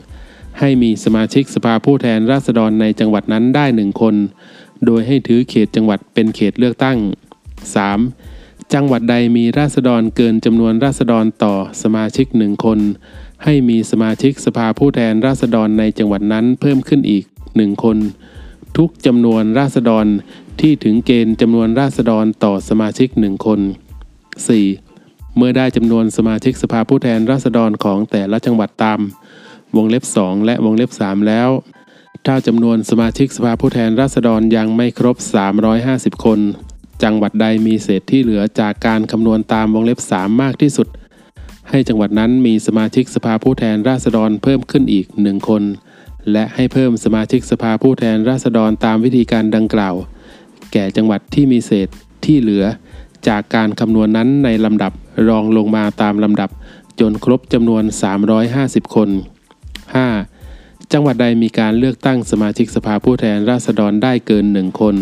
[0.60, 4.16] ให้มีสมาชิกสภาผู้แทนราษฎรในจังหวัดนั้นได้ 1 คน
[4.86, 6.98] โดยให้ถือเขตจังหวัดเป็นเขตเลือกตั้ง
[7.66, 8.74] 3.
[8.74, 12.80] จังหวัดใดมีราษฎรเกินจำนวนราษฎรต่อสมาชิก1คน
[13.44, 17.98] ให้มีสมาชิกสภาผู้แทนราษฎรในจังหวัดนั้นเพิ่มขึ้นอีก1คน
[18.78, 20.06] ทุกจำนวนราษฎร
[20.62, 23.60] ที่ถึงเกณฑ์จำนวนราษฎรต่อสมาชิก1คน
[24.68, 25.38] 4.
[25.38, 29.00] เมื่อได้จำนวนสมาชิกสภาผู้แทนราษฎรของแต่ละจังหวัดตาม
[29.76, 31.50] วงเล็บ 2 และวงเล็บ 3 แล้ว
[32.26, 35.16] ถ้าจำนวนสมาชิกสภาผู้แทนราษฎรยังไม่ครบ
[35.72, 36.40] 350 คน
[37.04, 40.88] จังหวัดใดมีเศษที่เหลือจากการคำนวณตามวงเล็บ 3 มากที่สุด
[41.70, 45.64] ให้จังหวัดนั้นมีสมาชิกสภาผู้แทนราษฎรเพิ่มขึ้นอีก 1 คน
[46.32, 49.96] และให้เพิ่มสมาชิกสภาผู้แทนราษฎรตามวิธีการดังกล่าว
[50.72, 51.88] แก่จังหวัดที่มีเศษ
[52.26, 52.66] ที่เหลือ
[53.28, 54.94] จากการคำนวณนั้นในลำดับ
[55.28, 56.50] รองลงมาตามลำดับ
[57.00, 57.84] จนครบจำนวน
[58.40, 59.10] 350 คน
[59.96, 60.94] 5.
[60.94, 64.96] จังหวัดใดมีการเลือกตั้งสมาชิกสภาผู้แทนราษฎรได้เกิน 1 คน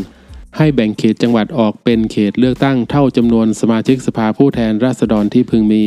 [0.57, 5.83] ให้แบ่งเขตจังหวัดออกเป็นเขตเลือกตั้งเท่าจำนวนสมาชิกสภาผู้แทนราษฎรที่พึงมี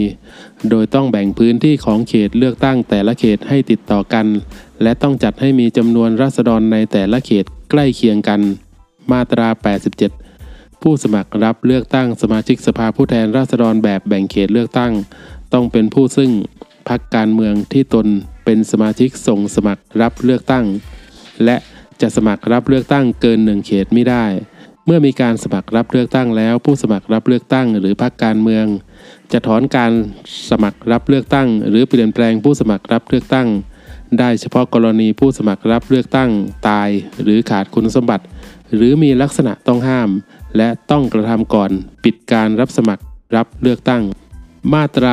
[0.71, 4.27] โดยต้องแบ่งพื้นที่ของเขตเลือกตั้งแต่ละเขตให้ติดต่อกัน
[4.83, 8.41] และต้องจัดให้มีจำนวนราษฎรในแต่ละเขตใกล้เคียงกัน
[9.13, 9.49] มาตรา
[10.15, 14.93] 87 ผู้สมัครรับเลือกตั้งสมาชิกสภาผู้แทนราษฎรแบบแบ่งเขตเลือกตั้ง
[15.53, 16.31] ต้องเป็นผู้ซึ่ง
[16.89, 18.07] พักการเมืองที่ตน
[18.45, 20.65] เป็นสมาชิกส่งสมัครรับเลือกตั้ง
[21.45, 21.57] และ
[22.01, 24.25] จะสมัครรับเลือกตั้งเกินหนึ่งเขตไม่ได้
[24.87, 28.67] เมื่อมีการสมัครรับเลือกตั้งแล้ว ผู้สมัครรับเลือกตั้งหรือพรรคการเมือง
[29.33, 29.93] จะถอนการ
[30.51, 33.49] สมัครรับเลือกตั้ง หรือเปลี่ยนแปลงผู้สมัครรับเลือกตั้ง
[34.19, 36.31] ได้เฉพาะกรณีผู้สมัครรับเลือกตั้ง
[36.69, 36.89] ตาย
[37.23, 38.25] หรือขาดคุณสมบัติ
[38.75, 40.11] หรือมีลักษณะต้องห้าม
[40.57, 41.71] และต้องกระทำก่อน
[42.05, 43.03] ปิดการรับสมัคร
[43.37, 44.03] รับเลือกตั้ง
[44.75, 45.13] มาตรา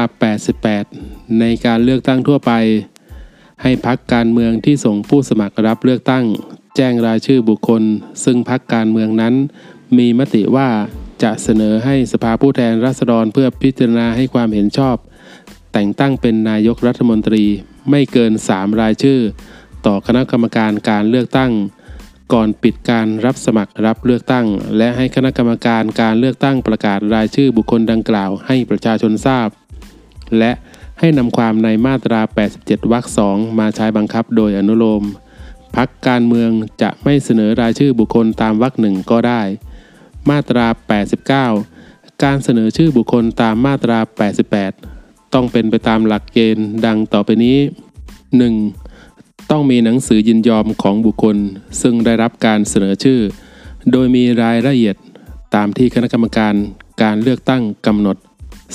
[0.70, 2.52] 88 ในการเลือกตั้งทั่วไป
[3.64, 6.26] ให้พักการเมืองที่ส่งผู้สมัครรับเลือกตั้ง
[6.76, 7.84] แจ้งรายชื่อบุคคล
[8.24, 9.34] ซึ่งพักการเมืองนั้น
[9.98, 10.70] มีมติว่า
[11.24, 14.96] จะเสนอให้สภาผู้แทนราษฎรเพื่อพิจารณาให้ความเห็นชอบ
[15.74, 17.44] แต่งตั้งเป็นนายกรัฐมนตรี
[17.90, 19.20] ไม่เกิน 3 รายชื่อ
[19.86, 21.52] ต่อคณะกรรมการการเลือกตั้ง
[22.34, 24.46] ก่อนปิดการรับสมัครรับเลือกตั้ง
[24.78, 29.50] และให้คณะกรรมการการเลือกตั้งประกาศรายชื่อบุคคลดังกล่าวให้ประชาชนทราบ
[30.40, 30.52] และ
[31.00, 32.22] ให้นำความในมาตรา
[32.56, 35.04] 87 วรรคสองมาใช้บังคับโดยอนุโลม
[35.76, 36.52] พักการเมือง
[36.82, 39.42] จะไม่เสนอรายชื่อบุคคลตามวรรคหนึ่งก็ได้
[40.30, 40.66] มาตรา
[41.46, 44.00] 89 การเสนอชื่อบุคคลตามมาตรา
[44.66, 47.58] 88 ต้องเป็นไปตามหลักเกณฑ์ดังต่อไปนี้
[48.74, 49.52] 1.
[49.52, 51.38] ต้องมีหนังสือยินยอมของบุคคล
[51.82, 53.20] ซึ่งได้รับการเสนอชื่อ
[53.92, 54.96] โดยมีรายละเอียด
[55.56, 56.56] ตามที่คณะกรรมการ
[57.04, 58.18] การเลือกตั้งกำหนด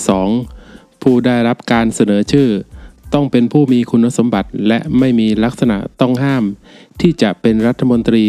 [0.07, 0.58] 2.
[1.03, 2.49] ผู้ได้รับการเสนอชื่อ
[3.15, 6.45] ต้องเป็นผู้มีคุณสมบัติและไม่มีลักษณะต้องห้าม
[7.01, 8.25] ที่จะเป็นรัฐมนตรี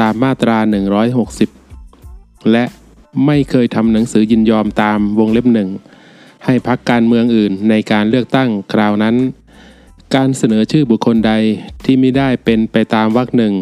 [0.00, 0.56] ตามมาตรา
[1.74, 2.64] 160 และ
[3.26, 5.68] ไม่เคยทำหนังสือยินยอมตามวงเล็บหนึ่ง
[6.44, 9.16] ให้พักการเมืองอื่นในการเลือกตั้งคราวนั้น
[10.14, 11.32] การเสนอชื่อบุคคลใด
[11.84, 13.54] ที่ไม่ได้เป็นไปตามวรรคหนึ่ง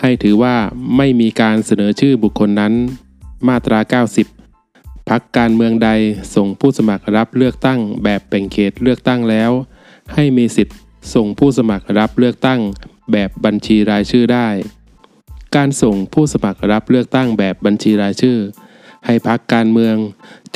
[0.00, 0.54] ให้ถือว่า
[0.96, 2.72] ไม่มีการเสนอชื่อบุคคลนั้น
[3.48, 3.78] มาตรา
[4.14, 4.39] 90
[5.10, 5.90] พักการเมืองใด
[6.34, 9.50] ส่งผู้สมัครรับเลือกตั้งแบบแบ่งเขตเลือกตั้งแล้ว
[10.14, 10.76] ให้มีสิทธิ์
[11.14, 12.60] ส่งผู้สมัครรับเลือกตั้ง
[13.12, 14.48] แบบบัญชีรายชื่อได้
[15.56, 18.38] การส่งผู้สมัครรับเลือกตั้งแบบบัญชีรายชื่อ
[19.06, 19.96] ให้พักการเมือง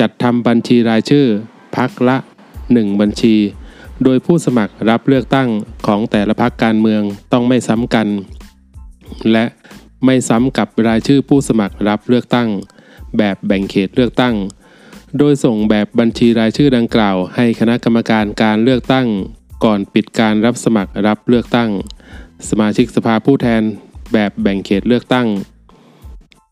[0.01, 1.27] จัดทำบัญชีรายชื่อ
[1.77, 2.17] พักละ
[2.59, 3.37] 1 บัญชี
[4.05, 5.49] โดยผู้สมัครรับเลือกตั้ง
[5.87, 8.09] ของแต่ละพักการเมืองต้องไม่ซ้ำกัน
[9.33, 9.45] และ
[10.05, 12.49] ไม่ซ้ำกับรายชื่อผู้สมัครรับเลือกตั้ง
[13.18, 14.35] แบบแบ่งเขตเลือกตั้ง
[15.18, 19.07] โดยส่งแบบบัญชีรายชื่อดังกล่าว ให้คณะกรรมการการเลือกตั้ง
[19.64, 21.70] ก่อนปิดการรับสมัครรับเลือกตั้ง
[22.48, 23.62] สมาชิกสภาผู้แทน
[24.12, 25.29] แบบแบ่งเขตเลือกตั้ง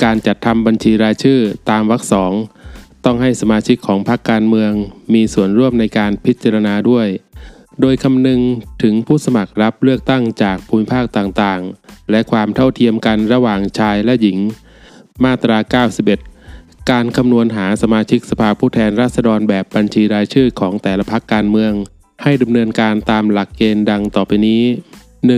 [0.05, 2.33] การจัดทำบัญชีรายชื่อตามวรรคสอง
[3.05, 4.73] ต้องให้สมาชิกของพรรคการเมือง
[5.15, 7.09] มีส่วนร่วมในการพิจารณาด้วย
[7.81, 8.41] โดยคำนึง
[8.83, 14.39] ถึงผู้สมัครรับเลือกตั้งจากภูมิภาคต่างๆ และความเท่าเทียมกันระหว่างชายและหญิง
[15.25, 15.59] มาตรา
[15.99, 16.32] 91
[16.91, 21.73] การคำนวณหาสมาชิกสภาผู้แทนราษฎรแบบบัญชีรายชื่อของแต่ละพรรคการเมือง
[22.23, 24.63] ให้ดำเนินการตามหลักเกณฑ์ดังต่อไปนี้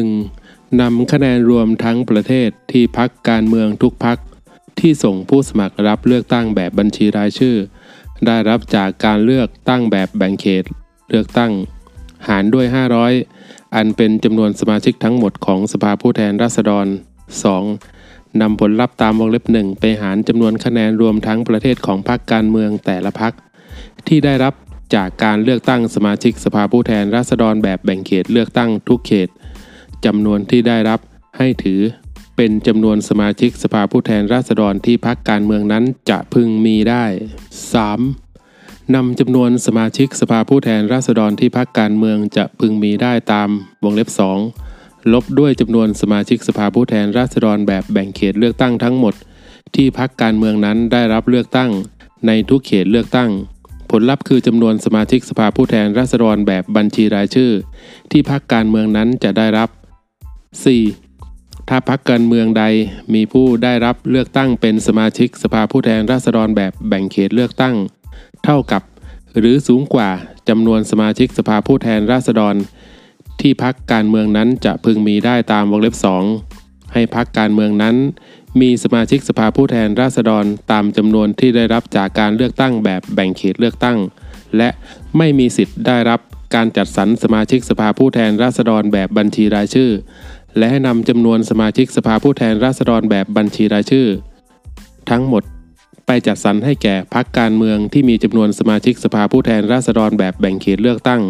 [0.02, 0.80] 1.
[0.80, 4.18] นำคะแนนรวมทั้งประเทศที่พักการเมืองทุกพัก
[4.80, 7.56] ที่ส่งผู้สมัครรับเลือกตั้งแบบบัญชีรายชื่อ
[8.26, 10.64] ได้รับจากการเลือกตั้งแบบแบ่งเขต
[11.10, 11.52] เลือกตั้ง
[12.28, 12.66] หารด้วย
[13.20, 17.93] 500 อันเป็นจำนวนสมาชิกทั้งหมดของสภาผู้แทนราษฎร 2.
[18.40, 23.32] นำผลลัพธ์ตามวงเล็บหนึ่งไปหารจำนวนคะแนนรวมทั้งประเทศของพรรคการเมืองแต่ละพรรค
[24.08, 24.54] ที่ได้รับ
[24.94, 29.28] จากการเลือกตั้งสมาชิกสภาผู้แทนราษฎรแบบแบ่งเขตเลือกตั้งทุกเขต
[30.04, 31.00] จำนวนที่ได้รับ
[31.38, 31.80] ให้ถือ
[32.36, 37.04] เป็นจำนวนสมาชิกสภาผู้แทนราษฎรที่พักการเมืองนั้นจะพึงมีได้
[37.78, 38.94] 3.
[38.94, 43.48] นำจำนวนสมาชิกสภาผู้แทนราษฎรที่พักการเมืองจะพึงมีได้ตาม
[43.84, 44.73] วงเล็บ2
[45.12, 49.14] ลบด้วยจำนวนสมาชิกสภาผู้แทนราษฎรแบบแบ่งเขตเลือกตั้งทั้งหมด
[49.74, 51.70] ที่พักการเมืองนั้นได้รับเลือกตั้ง
[52.26, 53.30] ในทุกเขตเลือกตั้ง
[53.90, 57.50] ผลลัพธ์คือจำนวนสมาชิกสภาผู้แทนราษฎรแบบบัญชีรายชื่อ
[58.10, 59.68] ที่พักการเมืองนั้นจะได้รับ
[60.48, 61.68] 4.
[61.68, 62.64] ถ้าพักการเมืองใด
[63.14, 67.76] มีผู้ได้รับเลือกตั้งเป็นสมาชิกสภาผู้แทนราษฎรแบบแบ่งเขตเลือกตั้ง
[68.44, 68.82] เท่ากับ
[69.38, 70.10] หรือสูงกว่า
[70.48, 72.54] จำนวนสมาชิกสภาผู้แทนราษฎร
[73.46, 75.94] ที่พักการเมืองนั้นจะพึงมีได้ตามวงเล็บ
[76.44, 77.96] 2 ให้พักการเมืองนั้น
[78.60, 83.98] มีสมาชิกสภาผู้แทนราษฎรตามจำนวนที่ได้รับจากการเลือกตั้งแบบแบ่งเขตเลือกตั้ง
[84.56, 84.68] และ
[85.18, 86.20] ไม่มีสิทธิ์ได้รับ
[86.54, 89.90] การจัดสรรสมาชิกสภาผู้แทนราษฎรแบบบัญชีรายชื่อ
[90.56, 94.06] และให้นำจำนวนสมาชิกสภาผู้แทนราษฎรแบบบัญชีรายชื่อ
[95.10, 95.42] ทั้งหมด
[96.06, 101.22] ไปจัดสรรให้แก่พรรคการเมืองที่มีจำนวนสมาชิกสภาผู้แทนราษฎรแบบแบ่งเขตเลือกตั้ง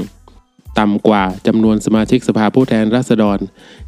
[0.78, 3.38] ต่ำกว่าจำนวนสมาชิกสภาผู้แทนราษฎร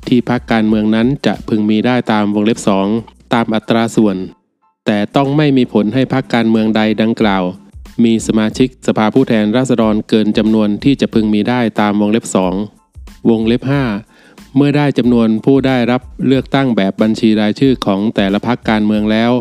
[0.08, 2.58] ที่พรรคการเมืองนั้นจะพึงมีได้ตามวงเล็บ
[2.96, 4.16] 2 ตามอัตราส่วน
[4.86, 7.44] แต่ต้องไม่มีผลให้พรรคการเมืองใดดังกล่าว
[8.04, 12.24] มีสมาชิกสภาผู้แทนราษฎรเกินจำนวนที่จะพึงมีได้ตามวงเล็บ
[12.76, 13.62] 2 วงเล็บ
[14.08, 19.32] 5 เมื่อได้จำนวนผู้ได้รับเลือกตั้งแบบบัญชีรายชื่อของแต่ละพรรคการเมืองแล้ว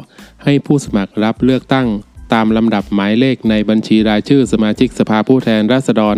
[0.43, 1.87] ให้ผู้สมัครรับเลือกตั้ง
[2.33, 6.17] ตามลำดับหมายเลขในบัญชีรายชื่อสมาชิกสภาผู้แทนราษฎร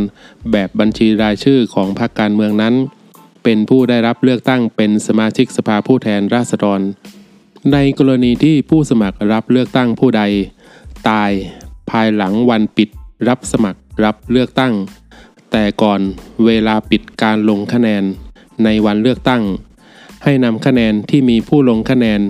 [0.51, 2.75] แบบบัญชีรายชื่อของพรรคการเมืองนั้น
[3.43, 6.79] เป็นผู้ได้รับเลือกตั้งเป็นสมาชิกสภาผู้แทนราษฎร
[7.73, 10.23] ในกรณีที่ผู้สมัครรับเลือกตั้งผู้ใด
[11.09, 11.31] ตาย
[11.89, 12.89] ภายหลังวันปิด
[13.27, 14.73] รับสมัครรับเลือกตั้ง
[15.51, 16.01] แต่ก่อน
[16.45, 18.03] เวลาปิดการลงคะแนน
[18.63, 19.43] ในวันเลือกตั้ง
[20.23, 22.21] ให้นำคะแนนที่มีผู้ลงคะแนน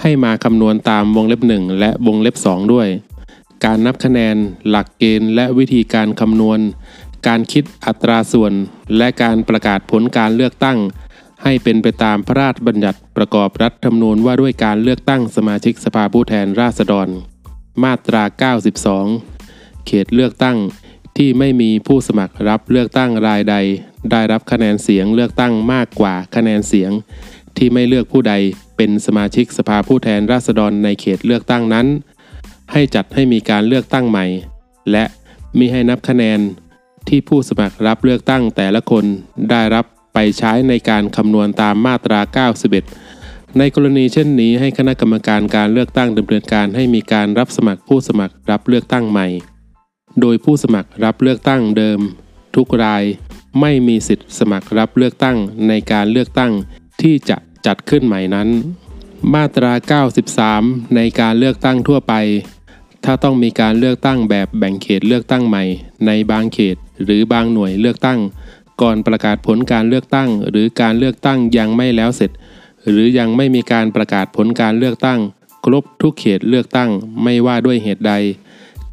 [0.00, 2.88] ให้มาคำนวณตามวงเล็บ 1 และวงเล็บ 2 ด้วย
[3.64, 4.36] การนับคะแนน
[4.68, 6.60] หลักเกณฑ์ และวิธีการคำนวณ
[7.26, 8.52] การคิดอัตราส่วน
[8.96, 10.78] และการประกาศผลการเลือกตั้ง
[11.42, 17.08] ให้เป็นไปตามพระราชบัญญัติประกอบรัฐธรรมนูญว่าด้วยการเลือกตั้งสมาชิกสภาผู้แทนราษฎร
[17.82, 18.22] มาตรา
[19.24, 20.56] 92 เขตเลือกตั้ง
[21.16, 23.56] ที่ไม่มีผู้สมัครรับเลือกตั้งรายใด
[24.10, 26.90] ได้รับคะแนนเสียงเลือกตั้งมากกว่าคะแนนเสียง
[27.56, 28.34] ที่ไม่เลือกผู้ใด
[28.76, 31.86] เป็นสมาชิกสภาผู้แทนราษฎรในเขตเลือกตั้งนั้น
[32.72, 34.26] ให้จัดให้มีการเลือกตั้งใหม่
[34.90, 35.04] และ
[35.58, 36.40] มิให้นับคะแนน
[37.08, 39.04] ที่ผู้สมัครรับเลือกตั้งแต่ละคน
[39.50, 42.20] ได้รับไปใช้ในการคำนวณตามมาตรา
[42.90, 49.26] 91 ในกรณีเช่นนี้ให้คณะกรรมการการเลือกตั้งดำเนินการให้มีการรับสมัครผู้สมัครรับเลือกตั้งใหม่
[50.20, 52.00] โดยผู้สมัครรับเลือกตั้งเดิม
[52.56, 53.04] ทุกราย
[53.60, 55.36] ไม่มีสิทธิ์สมัครรับเลือกตั้ง
[55.68, 56.52] ในการเลือกตั้ง
[57.02, 58.48] ที่จะจัดขึ้นใหม่นั้น
[59.34, 59.72] มาตรา
[60.52, 62.14] 93 ในการเลือกตั้งทั่วไป
[63.04, 65.64] ถ้าต้องมีการเลือกตั้งแบบแบ่งเขตเลือกตั้งใหม่
[66.06, 68.18] ในบางเขต หรือบางหน่วยเลือกตั้ง
[68.82, 72.30] ก่อนประกาศผลการเลือกตั้ง หรือการเลือกตั้งยังไม่แล้วเสร็จ
[72.88, 75.20] หรือยังไม่มีการประกาศผลการเลือกตั้ง
[75.64, 76.90] ครบทุกเขตเลือกตั้ง
[77.22, 78.12] ไม่ว่าด้วยเหตุใด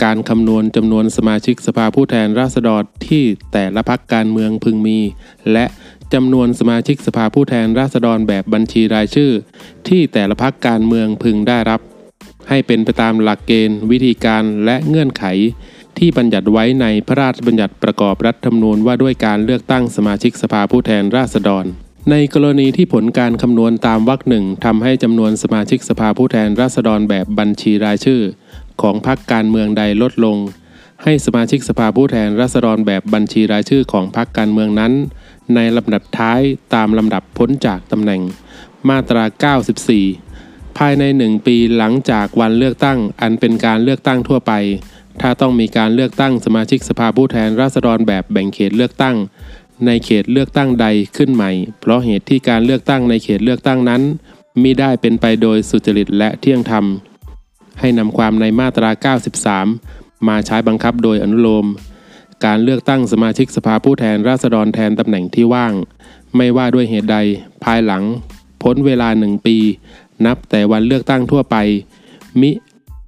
[0.04, 5.00] การคำนวณจำนวนสมาชิกสภาผู้แทนราษฎรที่แต่ละพักการเมืองพึงมี
[5.52, 5.66] และ
[6.14, 9.32] จำนวนสมาชิกสภาผู้แทนราษฎรแบบบัญชีรายชื่อ
[9.88, 11.82] ที่แต่ละพักการเมืองพึงได้รับ
[12.50, 15.24] ให้เป็นไปตามหลักเกณฑ์ วิธีการและเงื่อนไข
[15.98, 21.66] ที่บัญญัติไว้ในพระราชบัญญัติประกอบรัฐธรรมนูญว่าด้วยการเลือกตั้งสมาชิกสภาผู้แทนราษฎร
[22.12, 28.22] ในกรณีที่ผลการคำนวณตามวรรคหนึ่งทำให้จำนวนสมาชิกสภาผู้แทนราษฎรแบบบัญชีรายชื่อ
[28.82, 30.38] ของพรรคการเมืองใดลดลง
[31.04, 34.94] ให้สมาชิกสภาผู้แทนราษฎรแบบบัญชีรายชื่อของพรรคการเมืองนั้น
[35.56, 36.42] ในลำดับท้าย
[36.74, 38.22] ตามลำดับพ้นจากตำแหน่ง
[38.90, 39.24] มาตรา
[39.96, 40.27] 94
[40.78, 44.54] ภายในหนึ่งปีหลังจากวันเลือกตั้ง อันเป็นการเลือกตั้งทั่วไป
[45.22, 49.16] ถ้าต้องมีการเลือกตั้งสมาชิกสภาผู้แทนราษฎรแบบแบ่งเขตเลือกตั้ง
[49.86, 50.88] ในเขตเลือกตั้งใด
[51.18, 54.02] ขึ้นใหม่ เพราะเหตุที่การเลือกตั้งในเขตเลือกตั้งนั้น
[54.62, 56.86] มิได้เป็นไปโดยสุจริตและเที่ยงธรรม
[57.80, 58.90] ให้นำความในมาตรา
[59.60, 61.68] 93 มาใช้บังคับโดยอนุโลม
[62.46, 65.74] การเลือกตั้งสมาชิกสภาผู้แทนราษฎรแทนตำแหน่งที่ว่าง
[66.36, 67.18] ไม่ว่าด้วยเหตุใด
[67.64, 68.04] ภายหลัง
[68.64, 69.58] พ้นเวลาหนึ่งปี
[70.26, 71.56] นับแต่วันเลือกตั้งทั่วไป
[72.42, 72.52] มิ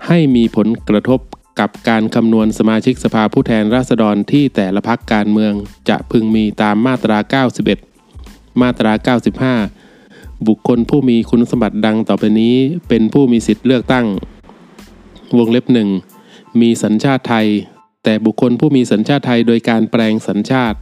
[0.07, 1.19] ให้มีผลกระทบ
[1.59, 5.53] กับการคำนวณสมาชิกสภาผู้แทนราษฎรที่แต่ละพักการเมือง
[5.89, 7.17] จะพึงมีตามมาตรา
[7.89, 8.93] 91 มาตรา
[9.65, 12.55] 95 บุคคลผู้มีคุณสมบัติดังต่อไปนี้
[12.87, 14.05] เป็นผู้มีสิทธิ์เลือกตั้ง
[15.37, 15.89] วงเล็บหนึ่ง
[16.61, 17.47] มีสัญชาติไทย
[18.03, 20.77] แต่บุคคลผู้มีสัญชาติไทยโดยการแปลงสัญชาติ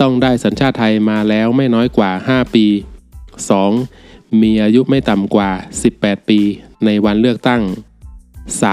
[0.00, 2.66] ต้องได้สัญชาติไทยมาแล้วไม่น้อยกว่า 5 ปี
[3.48, 4.03] 2.
[4.42, 5.50] มีอายุไม่ต่ำกว่า
[5.90, 6.40] 18 ปี
[6.84, 7.62] ในวันเลือกตั้ง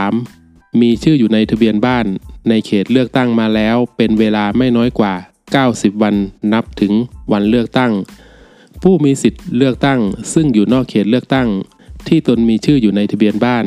[0.04, 0.82] 3.
[0.82, 2.06] มีชื่ออยู่ในทะเบียนบ้าน
[2.50, 5.14] ในเขตเลือกตั้งมาแล้วเป็นเวลาไม่น้อยกว่า
[5.58, 6.16] 90 วัน
[6.54, 6.94] นับถึง
[7.32, 7.92] วันเลือกตั้ง
[8.82, 10.00] ผู้มีสิทธิ์เลือกตั้ง
[10.34, 11.48] ซึ่งอยู่นอกเขตเลือกตั้ง
[12.08, 13.66] ที่ตนมีชื่ออยู่ในทะเบียนบ้าน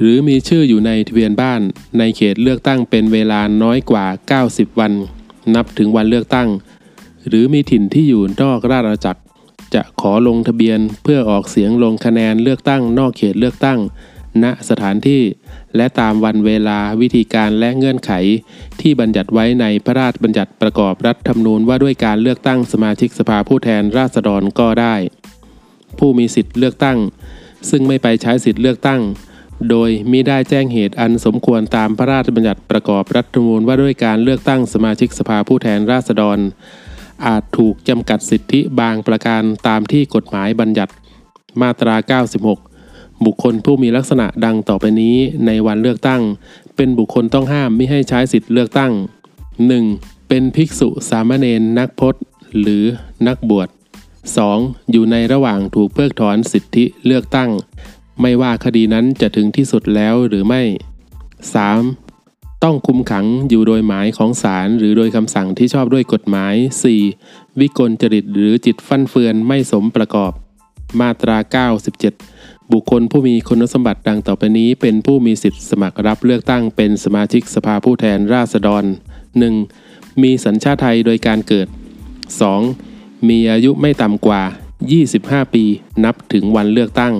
[0.00, 1.60] หรือมีชื่ออยู่ในทะเบียนบ้าน
[1.98, 4.06] ในเขตเลือกตั้งเป็นเวลาน้อยกว่า
[4.44, 4.92] 90 วัน
[5.54, 6.48] นับถึงวันเลือกตั้ง
[7.28, 9.20] หรือมีถิ่นที่อยู่นอกราชอาณาจักร
[9.74, 13.78] จะขอลงทะเบียนเพื่อออกเสียงลงคะแนนเลือกตั้งนอกเขตเลือกตั้ง
[14.44, 15.22] ณสถานที่
[15.76, 18.12] และตามวันเวลาวิธีการและเงื่อนไข
[18.80, 24.94] ที่บัญญัติไว้ในพระราชบัญญัติประกอบรัฐธรรมนูญว่าด้วยการเลือกตั้งสมาชิกสภาผู้แทนราษฎรก็ได้
[25.98, 26.98] ผู้มีสิทธิ์เลือกตั้ง
[27.70, 29.00] ซึ่งไม่ไปใช้สิทธิ์เลือกตั้ง
[29.70, 36.38] โดยมิได้แจ้งเหตุอันสมควรตามพระราชบัญญัติประกอบรัฐธรรมนูญว่าด้วยการเลือกตั้งสมาชิกสภาผู้แทนราษฎร
[37.26, 40.92] อาจถูกจำกัดสิทธิบางประการตามที่กฎหมายบัญญัติ
[41.60, 41.94] มาตรา
[42.60, 46.22] 96 บุคคลผู้มีลักษณะดังต่อไปนี้ในวันเลือกตั้ง
[46.76, 48.92] เป็นบุคคลต้องห้ามไม่ให้ใช้สิทธิเลือกตั้ง
[49.60, 50.28] 1.
[50.28, 52.22] เป็นภิกษุสามเณรนักพจน์
[52.60, 52.84] หรือ
[53.26, 53.68] นักบวช
[54.30, 54.90] 2.
[54.90, 57.50] อยู่ในระหว่างถูกเพิกถอนสิทธิเลือกตั้ง
[58.20, 60.62] ไม่ว่าคดีนั้นจะถึงที่สุดแล้วหรือไม่
[61.44, 62.05] 3.
[62.64, 66.54] ต้องคุมขังอยู่โดยหมายของศาลหรือโดยคำสั่งที่ชอบด้วยกฎหมาย
[67.08, 67.60] 4.
[67.60, 70.32] วิกลจริตหรือจิตฟั่นเฟือนไม่สมประกอบ
[71.00, 71.36] มาตรา
[72.04, 78.84] 97 บุคคลผู้มีคุณสมบัติดังต่อไปนี้ เป็นผู้มีสิทธิสมัครรับเลือกตั้งเป็นสมาชิกสภาผู้แทนราษฎร
[79.52, 80.22] 1.
[80.22, 81.68] มีสัญชาติไทยโดยการเกิด
[82.48, 83.28] 2.
[83.28, 84.42] มีอายุไม่ต่ำกว่า
[84.96, 85.64] 25 ปี
[86.04, 87.14] นับถึงวันเลือกตั้ง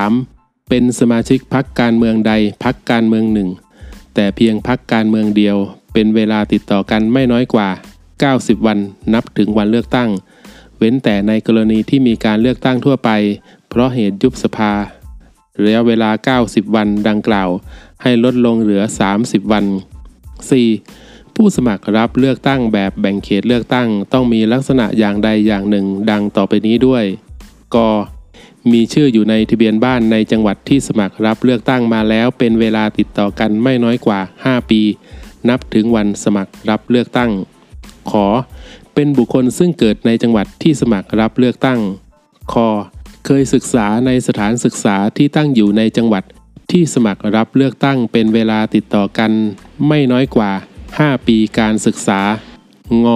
[0.00, 0.68] 3.
[0.68, 2.32] เป็นสมาชิกพักการเมืองใด
[2.64, 3.48] พักการเมืองหนึ่ง
[4.14, 5.56] แต่เพียงพักการเมืองเดียว
[5.92, 7.68] เป็นเวลาติดต่อกันไม่น้อยกว่า
[8.18, 8.78] 90 วัน
[9.14, 10.10] นับถึงวันเลือกตั้ง
[10.78, 13.10] เว้นแต่ในกรณีที่มีการเลือกตั้งทั่วไป
[13.68, 14.72] เพราะเหตุยุบสภา
[15.64, 17.48] ระยะเวลา 90 วันดังกล่าว
[18.02, 18.82] ให้ลดลงเหลือ
[19.16, 19.64] 30 วัน
[20.70, 21.34] 4.
[21.34, 27.04] ผู้สมัครรับเลือกตั้งแบบแบ่งเขตเลือกตั้ง ต้องมีลักษณะอย่างใดอย่างหนึ่งดังต่อไปนี้ด้วย
[27.74, 27.76] ก
[28.70, 34.82] มีชื่ออยู่ในทะเบียนบ้านในจังหวัดที่สมัครรับเลือกตั้งมาแล้วเป็นเวลาติดต่อกันไม่น้อยกว่า 5 ปี
[35.48, 37.30] นับถึงวันสมัครรับเลือกตั้ง
[38.10, 38.26] ขอ
[38.94, 41.80] เป็นบุคคลซึ่งเกิดในจังหวัดที่สมัครรับเลือกตั้ง
[42.52, 42.54] ค
[43.26, 46.24] เคยศึกษาในสถานศึกษาที่ตั้งอยู่ในจังหวัด
[46.70, 49.30] ที่สมัครรับเลือกตั้งเป็นเวลาติดต่อกัน
[49.88, 50.52] ไม่น้อยกว่า
[50.90, 52.20] 5 ปีการศึกษา
[53.06, 53.08] ง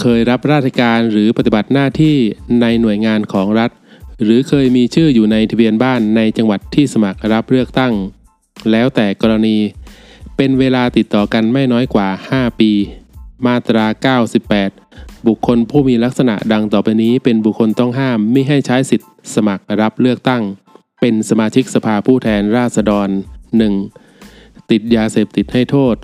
[0.00, 2.16] เคยรับราชการหรือปฏิบัติหน้าที่
[2.60, 3.70] ในหน่วยงานของรัฐ
[4.22, 7.92] หรือเคยมีชื่ออยู่ในทะเบียนบ้านในจังหวัดที่สมัครรับเลือกตั้ง
[8.70, 9.56] แล้วแต่กรณี
[10.36, 12.72] เป็นเวลาติดต่อกันไม่น้อยกว่า 5 ปี
[13.46, 13.86] มาตรา
[14.70, 20.42] 98 บุคคลผู้มีลักษณะดังต่อไปนี้เป็นบุคคลต้องห้ามไม่ให้ใช้สิทธิ์สมัครรับเลือกตั้ง
[21.00, 23.08] เป็นสมาชิกสภาผู้แทนราษฎร
[23.90, 24.70] 1.
[24.70, 25.96] ติดยาเสพติดให้โทษ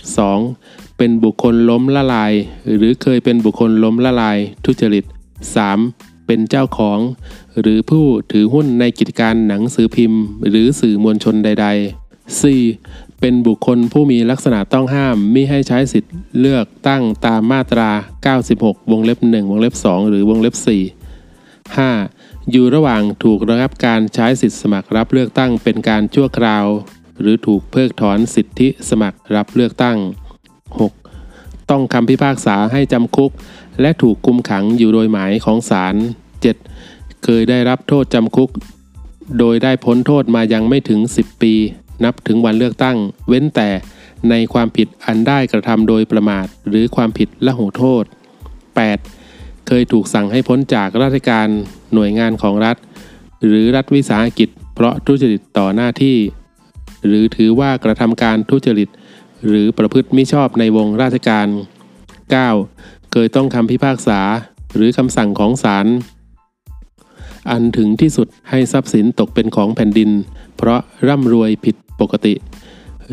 [0.44, 0.98] 2.
[0.98, 2.32] เป็นบุคคลล้มละลาย
[2.76, 5.04] หรือเคยเป็นบุคคลล้มละลาย ทุจริต
[5.66, 6.26] 3.
[6.26, 6.98] เป็นเจ้าของ
[7.60, 11.66] หรือผู้ถือหุ้นในกิจการหนังสือพิมพ์ หรือสื่อมวลชนใด
[12.08, 13.20] ๆ 4.
[13.20, 17.90] เป็นบุคคลผู้มีลักษณะต้องห้ามมิให้ใช้สิทธิ์เลือกตั้งตามมาตรา
[18.40, 22.50] 96 วงเล็บ 1 วงเล็บ 2 หรือวงเล็บ 4 5.
[22.50, 26.66] อยู่ระหว่างถูกระงับการใช้สิทธิสมัครรับเลือกตั้งเป็นการชั่วคราว
[27.20, 29.96] หรือถูกเพิกถอนสิทธิสมัครรับเลือกตั้ง
[30.82, 31.70] 6.
[31.70, 33.30] ต้องคำพิพากษาให้จำคุก
[33.80, 35.94] และถูกคุมขังอยู่โดยหมายของศาล
[36.40, 36.71] 7.
[37.24, 38.50] เคยได้รับโทษจำคุก
[39.38, 41.54] โดยได้พ้นโทษมายังไม่ถึง 10 ปี
[42.04, 42.96] นับถึงวันเลือกตั้ง
[43.28, 43.68] เว้นแต่
[44.30, 48.04] ในความผิดอันได้กระทำโดยประมาท หรือความผิดละหูโทษ
[48.86, 49.66] 8.
[49.66, 51.48] เคยถูกสั่งให้พ้นจากราชการ
[51.94, 52.76] หน่วยงานของรัฐ
[53.46, 56.18] หรือรัฐวิสาหกิจ เพราะทุจริตต่อหน้าที่
[57.06, 58.88] หรือถือว่ากระทำการทุจริต
[59.46, 61.46] หรือประพฤติมิชอบในวงราชการ
[62.30, 63.12] 9.
[63.12, 64.20] เคยต้องคำพิพากษา
[64.74, 65.86] หรือคำสั่งของศาล
[67.50, 70.10] อันถึงที่สุดให้ทรัพย์สินตกเป็นของแผ่นดิน
[70.56, 72.34] เพราะร่ำรวยผิดปกติ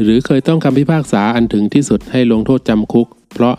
[0.02, 3.56] หรือเคยต้องคำพิพากษาอันถึงที่สุดให้ลงโทษจำคุก เพราะ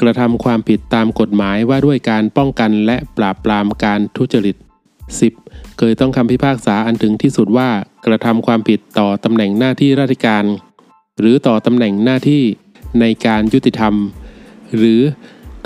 [0.00, 4.56] กระทำความผิดตามกฎหมายว่าด้วยการป้องกันและปราบปรามการทุจริต
[5.16, 5.78] 10.
[5.78, 7.70] เคยต้องคำพิพากษาอันถึงที่สุดว่า
[8.06, 10.44] กระทำความผิดต่อตำแหน่งหน้าที่ราชการ
[11.20, 12.42] หรือต่อตำแหน่งหน้าที่
[13.00, 13.94] ในการยุติธรรม
[14.76, 15.00] หรือ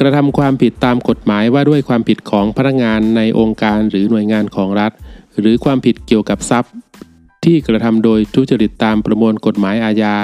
[0.00, 4.92] กระทำความผิดตามกฎหมายว่าด้วยความผิดของพนักงานในองค์การหรือหน่วยงานของรัฐ
[5.38, 6.72] หรือความผิดเกี่ยวกับทรัพย์
[7.44, 10.16] ที่กระทำโดยทุจริตตามประมวลกฎหมายอาญา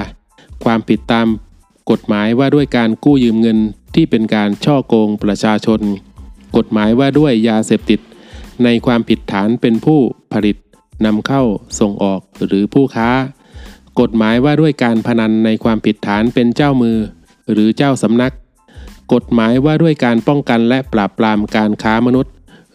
[0.64, 1.26] ความผิดตาม
[1.90, 3.58] กฎหมายว่าด้วยการกู้ยืมเงิน
[3.94, 5.80] ที่เป็นการช่อโกงประชาชน
[6.56, 8.00] กฎหมายว่าด้วยยาเสพติด
[8.64, 10.00] ในความผิดฐานเป็นผู้
[10.32, 10.56] ผลิต
[11.04, 11.42] นำเข้า
[11.80, 13.10] ส่งออกหรือผู้ค้า
[14.00, 16.96] กฎหมายว่าด้วยการพนันในความผิดฐานเป็นเจ้ามือ
[17.52, 18.32] หรือเจ้าสำนัก
[19.12, 22.32] กฎหมายว่าด้วยการป้องกันและปราบปรามการค้ามนุษย์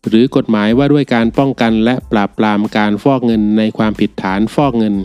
[0.07, 4.95] หรือกฎหมายว่าด้วยการป้องกันและปราบปรามการฟอกเงินในความผิดฐานฟอกเงิน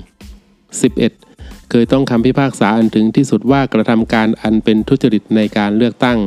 [1.00, 1.70] 11.
[1.70, 6.18] เคยต้องคำพิพากษาอันถึงที่สุดว่ากระทำการอันเป็นทุจริตในการเลือกตั้ง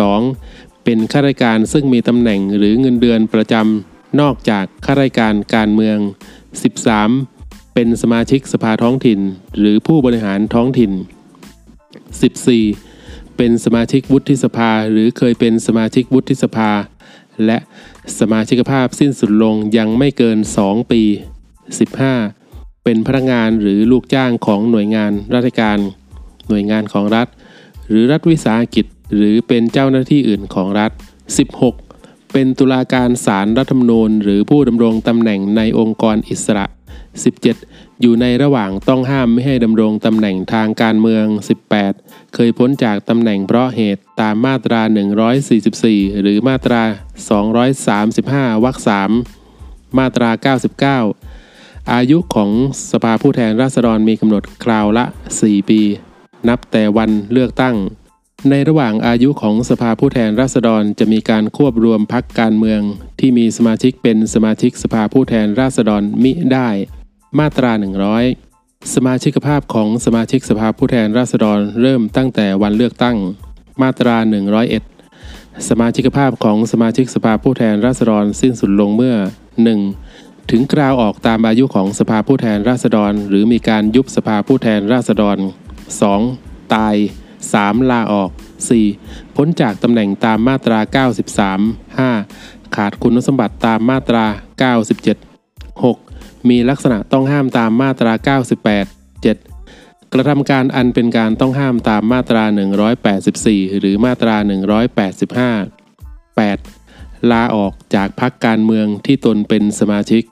[0.00, 0.84] 12.
[0.84, 5.98] เป็นข้าราชการซึ่งมีตำแหน่งหรือเงินเดือนประจำนอกจากข้าราชการการเมือง
[6.66, 7.74] 13.
[7.74, 9.20] เป็นสมาชิกสภาท้องถิ่น
[9.58, 10.92] หรือผู้บริหารท้องถิ่น
[12.16, 12.85] 14.
[13.36, 16.70] เป็นสมาชิกวุฒิสภา หรือเคยเป็นสมาชิกวุฒิสภา
[17.46, 17.58] และ
[18.18, 21.02] สมาชิกภาพสิ้นสุดลงยังไม่เกิน 2 ปี
[21.88, 22.84] 15.
[22.84, 25.78] เป็นพนักงานหรือลูกจ้างของหน่วยงานราชการ
[26.48, 27.26] หน่วยงานของรัฐ
[27.88, 30.92] หรือรัฐวิสาหกิจ หรือเป็นเจ้าหน้าที่อื่นของรัฐ
[31.62, 32.32] 16.
[32.32, 36.66] เป็นตุลาการศาลรรัฐธรรมนูญ หรือผู้ดำรงตำแหน่งในองค์กรอิสระ
[37.22, 38.00] 17.
[38.00, 41.26] อยู่ในระหว่างต้องห้ามไม่ให้ดำรงตำแหน่งทางการเมือง
[41.80, 42.34] 18.
[42.34, 44.80] เคยพ้นจากตำแหน่งเพราะเหตุตามมาตรา
[45.50, 46.82] 144 หรือมาตรา
[48.12, 48.76] 235 วรรค
[49.38, 52.50] 3มาตรา 99 อายุของ
[52.92, 55.04] สภาผู้แทนราษฎรมีกำหนดคราวละ
[55.40, 55.80] 4 ปี
[56.48, 57.76] นับแต่วันเลือกตั้ง
[58.50, 62.80] ในระหว่างอายุของสภาผู้แทนราษฎรจะมีการควบรวมพักการเมือง
[63.20, 66.68] ที่มีสมาชิกเป็นสมาชิกสภาผู้แทนราษฎรมิได้
[67.38, 67.70] มาตรา
[68.32, 73.16] 100 สมาชิกภาพของสมาชิกสภาผู้แทนราษฎรเริ่มตั้งแต่วันเลือกตั้ง
[73.82, 74.16] มาตรา
[74.92, 79.16] 101 สมาชิกภาพของสมาชิกสภาผู้แทนราษฎรสิ้นสุดลงเมื่อ
[79.84, 80.50] 1.
[80.50, 85.36] ถึงกราวออกตามอายุของสภาผู้แทนราษฎร หรือมีการยุบสภาผู้แทนราษฎร
[86.04, 86.74] 2.
[86.74, 86.96] ตาย
[87.42, 87.90] 3.
[87.90, 88.30] ลาออก
[88.82, 89.36] 4.
[89.36, 91.04] พ้นจากตำแหน่งตามมาตรา
[91.54, 92.76] 93 5.
[92.76, 94.24] ขาดคุณสมบัติตามมาตรา
[94.84, 96.05] 97 6.
[96.48, 98.12] มีลักษณะต้องห้ามตามมาตรา
[98.74, 100.12] 98 7.
[100.12, 102.44] กระทำการอันเป็นการต้องห้ามตามมาตรา
[103.10, 104.36] 184 หรือมาตรา
[105.22, 106.06] 185
[106.62, 107.30] 8.
[107.30, 110.22] ลาออกจากพักการเมืองที่ตนเป็นสมาชิก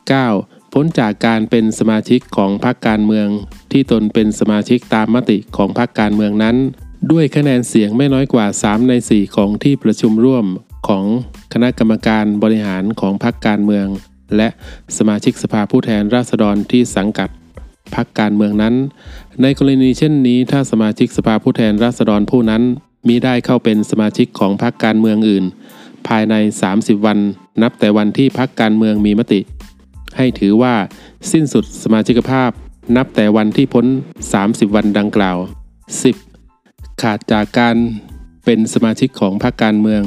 [0.00, 0.72] 9.
[0.72, 3.28] พ้นจากการเป็นสมาชิกของพรรคการเมือง
[3.72, 6.56] ที่ตนเป็นสมาชิกตามมติของพรรคการเมืองนั้น
[7.10, 10.46] ด้วยคะแนนเสียงไม่น้อยกว่า 3 ใน 4 ของที่ประชุมร่วม
[10.88, 11.04] ของ
[11.52, 13.86] คณะกรรมการบริหารของพรรคการเมือง
[14.36, 14.48] และ
[14.96, 17.28] สมาชิกสภาผู้แทนราษฎรที่สังกัด
[17.94, 18.74] พรรคการเมืองนั้น
[19.42, 22.62] ในกรณีเช่นนี้ ถ้าสมาชิกสภาผู้แทนราษฎรผู้นั้น
[23.08, 25.44] มิได้เข้าเป็นสมาชิกของพรรคการเมืองอื่น
[26.08, 26.34] ภายใน
[26.70, 27.18] 30 วัน
[27.62, 29.40] นับแต่วันที่พรรคการเมืองมีมติ
[30.16, 30.74] ให้ถือว่า
[31.32, 32.50] สิ้นสุดสมาชิกภาพ
[32.96, 33.86] นับแต่วันที่พ้น
[34.30, 35.36] 30 วันดังกล่าว
[36.20, 37.02] 10.
[37.02, 37.76] ขาดจากการ
[38.44, 40.02] เป็นสมาชิกของพรรคการเมือง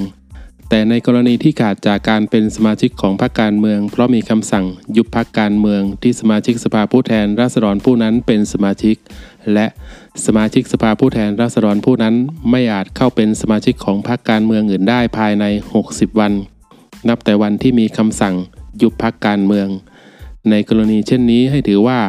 [0.76, 4.66] แต่ในกรณีที่ขาดจากการเป็นสมาชิกของพรรคการเมือง เพราะมีคำสั่ง
[4.98, 8.96] ยุบพรรคการเมืองที่สมาชิกสภาผู้แทนราษฎรผู้นั้นเป็นสมาชิก
[9.54, 9.68] และ
[10.26, 12.16] สมาชิกสภาผู้แทนราษฎรผู้นั้น
[12.52, 15.46] ไม่อาจเข้าเป็นสมาชิกของพรรคการเมืองอื่นได้ภายใน
[15.84, 16.34] 60 วัน
[17.10, 18.36] นับแต่วันที่มีคำสั่ง
[18.82, 19.68] ยุบพรรคการเมือง
[20.50, 22.00] ในกรณีเช่นนี้ให้ถือว่า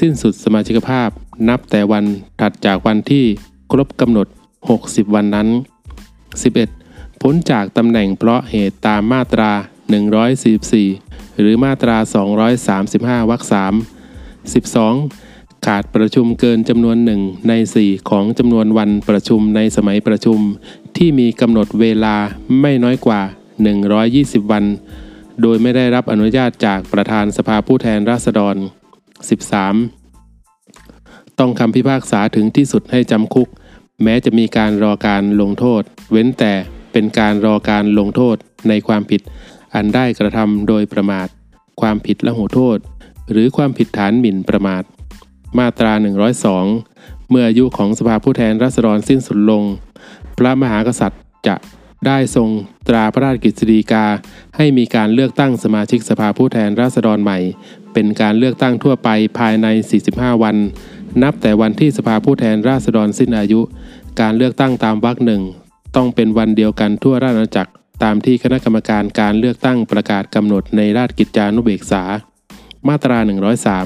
[0.00, 1.08] สิ้นสุดสมาชิกภาพ
[1.48, 2.04] นับแต่วัน
[2.40, 3.24] ถัดจากวันที่
[3.72, 4.26] ครบกำหนด
[4.70, 6.83] 60 วันนั้น 11.
[7.26, 9.50] พ้นจากตำแหน่งเพราะเหตุตามมาตรา
[10.44, 11.96] 144 หรือมาตรา
[13.22, 15.66] 235 วรรค3 12.
[15.66, 20.38] ขาดประชุมเกินจำนวนหนึ่งใน 4 ของจำนวนวันประชุมในสมัยประชุม
[20.96, 22.16] ที่มีกำหนดเวลา
[22.60, 23.20] ไม่น้อยกว่า
[23.86, 24.64] 120 วัน
[25.42, 28.56] โดยไม่ได้รับอนุญาตจากประธานสภาผู้แทนราษฎร
[30.18, 31.38] 13.
[31.38, 33.48] ต้องคำพิพากษาถึงที่สุดให้จำคุก
[34.02, 36.54] แม้จะมีการรอการลงโทษ เว้นแต่
[36.94, 38.36] เป็นการรอการลงโทษ
[38.68, 39.20] ในความผิด
[39.74, 41.28] อันได้กระทำโดยประมาท
[41.80, 42.78] ความผิดละหูโทษ
[43.30, 44.82] หรือความผิดฐานหมิ่นประมาท
[45.58, 45.92] มาตรา
[46.60, 49.62] 102 เมื่ออายุของสภาผู้แทนราษฎรสิ้นสุดลง
[50.38, 51.56] พระมหากษัตริย์จะ
[52.06, 52.48] ได้ทรง
[52.88, 54.06] ตราพระราชกฤษฎีกา
[54.56, 57.38] ให้มีการเลือกตั้งสมาชิกสภาผู้แทนราษฎรใหม่
[57.92, 59.66] เป็นการเลือกตั้งทั่วไปภายใน
[60.06, 60.56] 45 วัน
[61.22, 63.60] นับแต่วันที่สภาผู้แทนราษฎรสิ้นอายุ
[64.20, 65.42] การเลือกตั้งตามวรรคหนึ่ง
[65.96, 67.72] ต้องเป็นวันเดียวกันทั่วราชอาณาจักร
[68.02, 72.02] ตามที่คณะกรรมการการเลือกตั้งประกาศกำหนดในราชกิจจานุเบกษา
[72.88, 73.18] มาตรา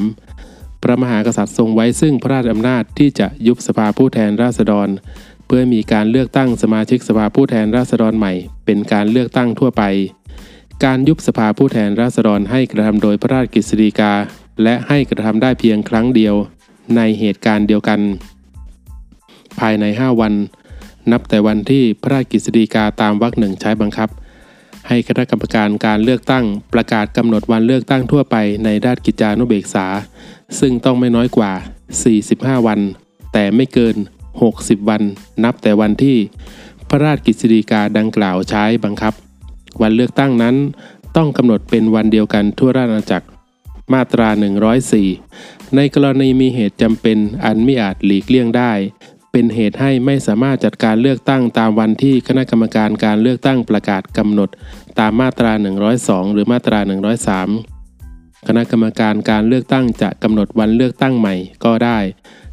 [0.09, 4.89] 103 พระมหากษัตริย์ทรงไว้ซึ่งพระราชอำนาจที่จะยุบสภาผู้แทนราษฎร
[5.47, 8.33] เพื่อมีการเลือกตั้งสมาชิกสภาผู้แทนราษฎรใหม่
[8.65, 9.83] เป็นการเลือกตั้งทั่วไป
[10.85, 14.13] การยุบสภาผู้แทนราษฎรให้กระทำโดยพระราชกฤษฎีกา
[14.63, 16.35] และให้กระทำได้เพียงครั้งเดียว
[16.97, 18.01] ในเหตุการณ์เดียวกัน
[19.61, 20.35] ภายใน 5 วัน
[21.13, 24.09] นับแต่วันที่พระราชกฤษฎีกาตามวรรคหนึ่งใช้บังคับ
[24.89, 29.87] ให้คณะกรรมการการเลือกตั้งประกาศกำหนดวันเลือกตั้งทั่วไปในราชกิจจานุเบกษา
[30.61, 31.53] ซึ่งต้องไม่น้อยกว่า
[32.15, 32.81] 45 วัน
[33.33, 33.97] แต่ไม่เกิน
[34.43, 35.03] 60 วัน
[35.45, 36.17] นับแต่วันที่
[36.89, 39.15] พระราชกฤษฎีกาดังกล่าวใช้บังคับ
[39.83, 40.57] วันเลือกตั้งนั้น
[41.17, 43.27] ต้องกำหนดเป็นวันเดียวกันทั่วราชอาณาจักร
[43.93, 44.29] มาตรา
[45.03, 48.73] 104 ในกรณีมีเหตุจำเป็นอันไม่อาจหลีกเลี่ยงได้
[49.33, 54.49] เป็นเหตุให้ไม่สามารถจัดการเลือกตั้งตามวันที่คณะกรรมการการเลือกตั้งประกาศกำหนด
[54.99, 55.53] ตามมาตรา
[55.95, 56.79] 102 หรือมาตรา
[57.63, 61.99] 103 คณะกรรมการการเลือกตั้งจะกำหนดวันเลือกตั้งใหม่ก็ได้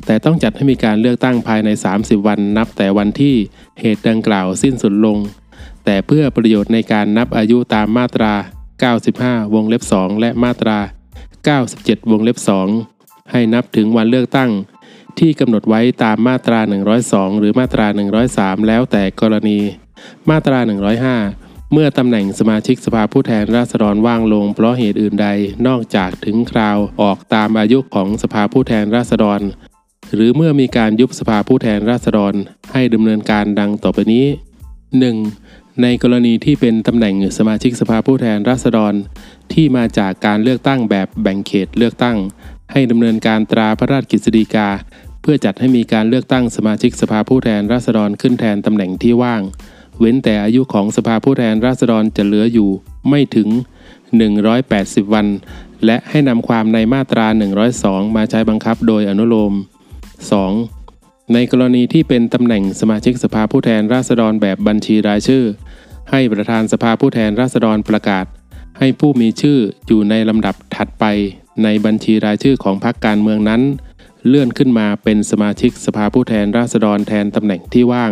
[0.05, 3.35] แต่ต้องจัดให้มีการเลือกตั้งภายใน 30 วันนับแต่วันที่
[3.79, 5.17] เหตุดังกล่าวสิ้นสุดลง
[5.85, 8.33] แต่เพื่อประโยชน์ในการนับอายุตามมาตรา
[8.93, 10.77] 95 วงเล็บ 2 และมาตรา
[11.45, 12.37] 97 วงเล็บ
[12.83, 14.49] 2 ให้นับถึงวันเลือกตั้ง
[15.19, 16.59] ที่กำหนดไว้ตามมาตรา
[16.99, 17.87] 102 หรือมาตรา
[18.27, 19.59] 103 แล้วแต่กรณี
[20.29, 20.59] มาตรา
[21.15, 25.27] 105 เมื่อตำแหน่งสมาชิกสภาผู้แทนราษฎรว่างลงเพราะเหตุอื่นใด
[25.67, 29.41] นอกจากถึงคราวออกตามอายุของสภาผู้แทนราษฎร
[30.13, 32.33] หรือเมื่อมีการยุบสภาผู้แทนราษฎร
[32.73, 34.25] ให้ดำเนินการดังต่อไปนี้
[35.03, 35.81] 1.
[35.81, 38.93] ในกรณีที่เป็นตำแหน่งสมาชิกสภาผู้แทนราษฎร
[39.53, 42.17] ที่มาจากการเลือกตั้งแบบแบ่งเขตเลือกตั้ง
[42.71, 44.69] ให้ดำเนินการตราพระราชกฤษฎีกา
[45.25, 49.41] พื่อจัดให้มีการเลือกตั้งสมาชิกสภาผู้แทนราษฎรขึ้นแทนตำแหน่งที่ว่าง
[49.99, 52.69] เว้นแต่อายุของสภาผู้แทนราษฎรจะเหลืออยู่
[53.09, 53.49] ไม่ถึง
[54.31, 55.27] 180 วัน
[55.85, 57.27] และให้นำความในมาตรา
[57.71, 59.53] 102 มาใช้บังคับโดยอนุโลม
[60.63, 61.33] 2.
[61.33, 65.43] ในกรณีที่เป็นตำแหน่งสมาชิกสภาผู้แทนราษฎรแบบบัญชีรายชื่อ
[66.11, 68.25] ให้ประธานสภาผู้แทนราษฎรประกาศ
[68.79, 71.05] ให้ผู้มีชื่ออยู่ในลำดับถัดไป
[71.63, 73.61] ในบัญชีรายชื่อของพรรคการเมืองนั้น
[74.27, 78.11] เลื่อนขึ้นมาเป็นสมาชิกสภาผู้แทนราษฎรแทนตำแหน่งที่ว่าง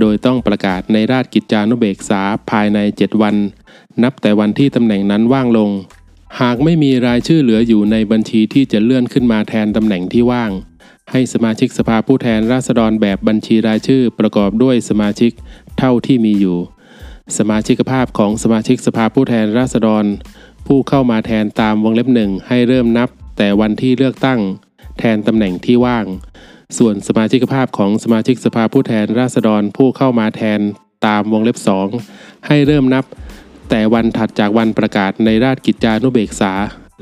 [0.00, 3.36] โดยต้องประกาศในราชกิจจานุเบกษาภายใน 7 วัน
[4.02, 5.70] นับแต่วันที่ตำแหน่งนั้นว่างลง
[6.40, 10.50] หากไม่มีรายชื่อเหลืออยู่ในบัญชีที่จะเลื่อนขึ้นมาแทนตำแหน่งที่ว่าง
[11.10, 15.32] ให้สมาชิกสภาผู้แทนราษฎรแบบบัญชีรายชื่อประกอบด้วยสมาชิก
[15.78, 16.58] เท่าที่มีอยู่
[17.38, 20.04] สมาชิกภาพของสมาชิกสภาผู้แทนราษฎร
[20.66, 23.08] ผู้เข้ามาแทนตามวงเล็บหนึ่งให้เริ่มนับ
[23.38, 24.40] แต่วันที่เลือกตั้ง
[24.98, 26.06] แทนตำแหน่งที่ว่าง
[26.78, 30.60] ส่วนสมาชิกภาพของสมาชิกสภาผู้แทนราษฎรผู้เข้ามาแทน
[31.06, 31.58] ตามวงเล็บ
[32.00, 33.04] 2 ให้เริ่มนับ
[33.70, 36.52] แต่วันถัดจากวันประกาศในราชกิจจานุเบกษา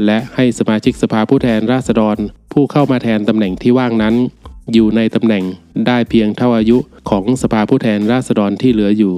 [0.05, 2.17] และให้สมาชิกสภาผู้แทนราษฎร
[2.53, 4.15] ผู้เข้ามาแทนตำแหน่งที่ว่างนั้น
[4.73, 5.45] อยู่ในตำแหน่ง
[5.87, 6.79] ได้เพียงเท่าอายุ
[7.11, 9.15] ของสภาผู้แทนราษฎรที่เหลืออยู่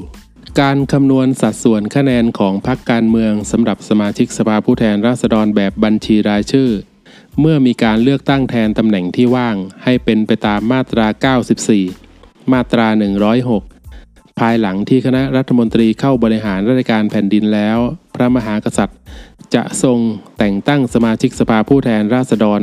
[0.60, 6.68] การคำนวณสัดส่วนคะแนนของพรรคการเมืองสำหรับสมาชิกสภาผู้แทนราษฎรแบบบัญชีรายชื่อ
[7.41, 11.07] เมื่อมีการเลือกตั้งแทนตำแหน่งที่ว่าง ให้เป็นไปตามมาตรา
[11.80, 12.87] 94 มาตรา
[13.62, 17.78] 106 ภายหลังที่คณะรัฐมนตรีเข้าบริหารราชการแผ่นดินแล้ว
[18.14, 18.99] พระมหากษัตริย์
[19.55, 19.99] จะทรง
[20.39, 22.61] แต่งตั้งสมาชิกสภาผู้แทนราษฎร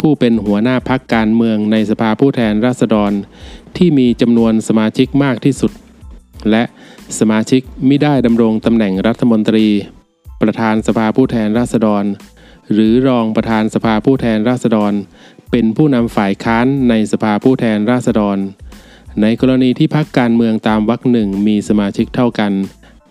[0.00, 3.12] ผู้เป็นหัวหน้าพักการเมืองในสภาผู้แทนราษฎร
[3.76, 5.72] ที่มีจำนวนสมาชิกมากที่สุด
[6.50, 6.62] และ
[7.18, 9.66] สมาชิกมิได้ดำรงตำแหน่งรัฐมนตรี
[10.42, 12.04] ประธานสภาผู้แทนราษฎร
[12.72, 14.92] หรือรองประธานสภาผู้แทนราษฎร
[15.50, 18.38] เป็นผู้นำฝ่ายค้านในสภาผู้แทนราษฎร
[19.22, 22.52] ในกรณีที่พักการเมืองตามวรรคหนึ่งมีสมาชิกเท่ากัน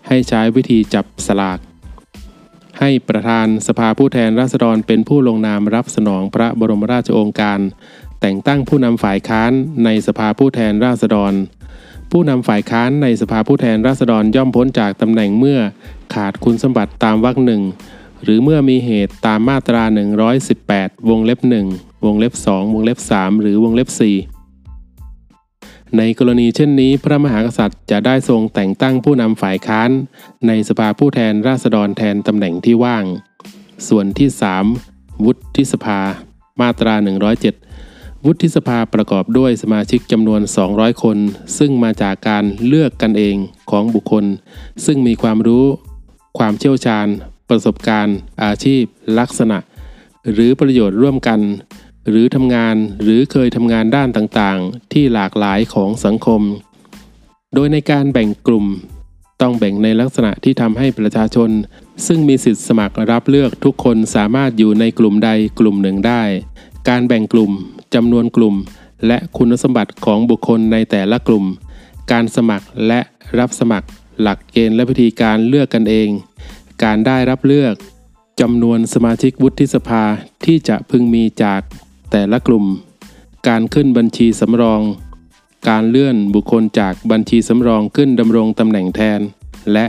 [0.08, 1.58] ให้ใช้วิธีจับสลาก
[2.78, 7.60] ให้ประธานสภาผู้แทนราษฎรเป็นผู้ลงนามรับสนองพระบรมราชโองการ
[8.20, 9.52] แต่งตั้งผู้นำฝ่ายค้าน
[9.84, 11.32] ในสภาผู้แทนราษฎร
[12.10, 15.60] ผู้นำฝ่ายค้านในสภาผู้แทนราษฎรย่อมพ้นจากตำแหน่งเมื่อ
[16.14, 17.62] ขาดคุณสมบัติตามวรรคหนึ่ง
[18.22, 19.82] หรือเมื่อมีเหตุตามมาตรา
[20.46, 21.40] 118 วงเล็บ
[21.72, 23.98] 1 วงเล็บ 2 วงเล็บ 3 หรือวงเล็บ 4
[25.96, 29.90] ในกรณีเช่นนี้ พระมหากษัตริย์จะได้ทรงแต่งตั้งผู้นำฝ่ายค้าน
[30.46, 33.04] ในสภาผู้แทนราษฎรแทนตำแหน่งที่ว่าง
[33.88, 34.28] ส่วนที่
[34.76, 36.00] 3 วุฒิสภา
[36.60, 36.94] มาตรา
[37.60, 40.40] 107วุฒิสภาประกอบด้วยสมาชิกจำนวน
[40.72, 41.18] 200 คน
[41.58, 43.36] ซึ่งมาจากการเลือกกันเอง
[43.70, 44.24] ของบุคคล
[44.84, 45.64] ซึ่งมีความรู้
[46.38, 47.08] ความเชี่ยวชาญ
[47.48, 48.82] ประสบการณ์ อาชีพ
[49.18, 49.58] ลักษณะ
[50.32, 51.40] หรือประโยชน์ร่วมกัน
[52.08, 56.42] หรือทำงานหรือเคยทำงานด้านต่างๆ ที่หลากหลายของสังคม
[57.54, 58.66] โดยในการแบ่งกลุ่ม
[59.40, 61.50] ต้องแบ่งในลักษณะที่ทำให้ประชาชน
[62.06, 66.22] ซึ่งมีสิทธิสมัครรับเลือกทุกคนสามารถอยู่ในกลุ่มใดกลุ่มหนึ่งได้
[66.88, 67.50] การแบ่งกลุ่ม
[67.94, 68.54] จำนวนกลุ่ม
[69.06, 71.44] และคุณสมบัติของบุคคลในแต่ละกลุ่ม
[72.12, 73.00] การสมัครและ
[73.38, 73.88] รับสมัคร
[74.20, 76.08] หลักเกณฑ์และวิธีการเลือกกันเอง
[76.84, 77.74] การได้รับเลือก
[78.40, 80.04] จำนวนสมาชิกวุฒิสภา
[80.44, 81.60] ที่จะพึงมีจาก
[82.10, 82.64] แต่ละกลุ่ม
[83.48, 84.80] การขึ้นบัญชีสำรอง
[85.68, 89.20] การเลื่อนบุคคลจากบัญชีสำรองขึ้นดำรงตำแหน่งแทน
[89.72, 89.86] และ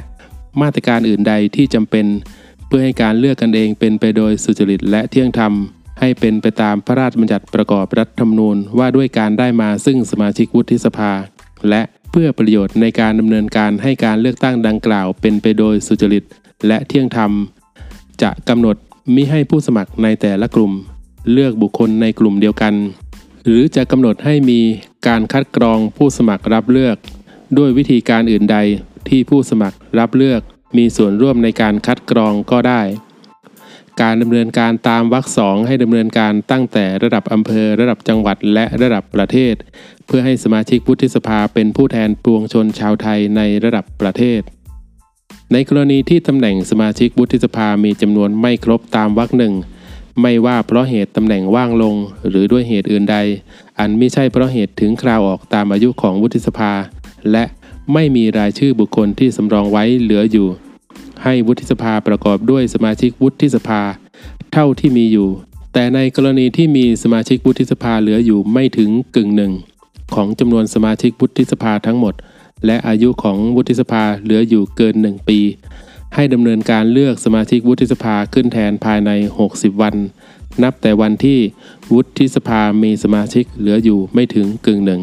[0.61, 2.05] มาตรการอื่นใดที่จำเป็น
[2.67, 5.53] เพื่อให้การเลือกกันเองเป็นไปโดยสุจริตและเที่ยงธรรม
[5.99, 11.11] ให้เป็นไปตามพระราชบัญญัติประกอบรัฐธรรมนูญว่าด้วยการได้มาซึ่งสมาชิกวุฒิสภา
[11.69, 11.81] และ
[12.11, 16.23] เพื่อประโยชน์ในการดำเนินการให้การเลือกตั้งดังกล่าวเป็นไปโดยสุจริต
[16.67, 17.31] และเที่ยงธรรม
[18.21, 18.75] จะกำหนด
[19.15, 20.71] มิให้ผู้สมัครในแต่ละกลุ่ม
[21.31, 22.73] เลือกบุคคลในกลุ่มเดียวกัน
[23.45, 24.59] หรือจะกำหนดให้มี
[25.07, 26.97] การคัดกรองผู้สมัครรับเลือก
[27.57, 28.57] ด้วยวิธีการอื่นใด
[29.09, 30.41] ที่ผู้สมัครรับเลือก
[30.77, 32.81] มีส่วนร่วมในการคัดกรองก็ได้
[34.01, 39.53] การดำเนินการตามวรรคสองให้ดำเนินการตั้งแต่ระดับอำเภอ ระดับจังหวัดและระดับประเทศ
[40.07, 44.41] เพื่อให้สมาชิกวุฒิสภาเป็นผู้แทนปวงชนชาวไทยในระดับประเทศ
[45.53, 49.53] ในกรณีที่ตำแหน่งสมาชิกวุฒิสภามีจำนวนไม่ครบตามวรรคหนึ่ง
[50.21, 51.95] ไม่ว่าเพราะเหตุตำแหน่งว่างลง
[52.27, 53.17] หรือด้วยเหตุอื่นใด
[53.79, 56.71] อันไม่ใช่เพราะเหตุถึงคราวออกตามอายุของวุฒิสภา
[57.31, 57.43] และ
[57.93, 60.47] ไม่มีรายชื่อบุคคลที่สำรองไว้เหลืออยู่
[61.23, 63.81] ให้วุฒิสภาประกอบด้วยสมาชิกวุฒิสภา
[64.53, 65.29] เท่าที่มีอยู่
[65.73, 69.53] แต่ในกรณีที่มีสมาชิกวุฒิสภาเหลืออยู่ไม่ถึงกึ่งหนึ่ง
[70.15, 72.13] ของจำนวนสมาชิกวุฒิสภาทั้งหมด
[72.65, 75.39] และอายุของวุฒิสภาเหลืออยู่เกิน 1 ปี
[76.15, 79.11] ให้ดำเนินการเลือกสมาชิกวุฒิสภาขึ้นแทนภายใน
[79.45, 79.95] 60 วัน
[80.63, 81.39] นับแต่วันที่
[81.93, 85.01] วุฒิสภามีสมาชิกเหลืออยู่ไม่ถึงกึ่งหนึ่ง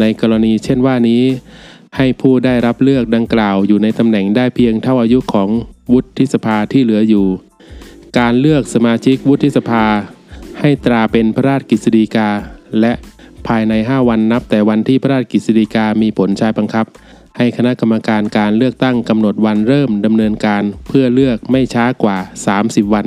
[0.00, 1.22] ในกรณีเช่นว่านี้
[1.96, 5.48] ให้ผู้ได้รับเลือกดังกล่าวอยู่ในตำแหน่งได้เพียงเท่าอายุของ
[5.92, 7.26] วุฒิสภาที่เหลืออยู่
[8.18, 9.84] การเลือกสมาชิกวุฒิสภา
[10.60, 12.28] ให้ตราเป็นพระราชกฤษฎีกา
[12.80, 12.92] และ
[13.48, 16.86] ภายใน 5 วันนับแต่วันที่พระราชกฤษฎีกามีผลใช้บังคับ
[17.38, 22.18] ให้คณะกรรมการการเลือกตั้งกำหนดวันเริ่มดำเนินการเพื่อเลือกไม่ช้ากว่า
[22.56, 23.06] 30 วัน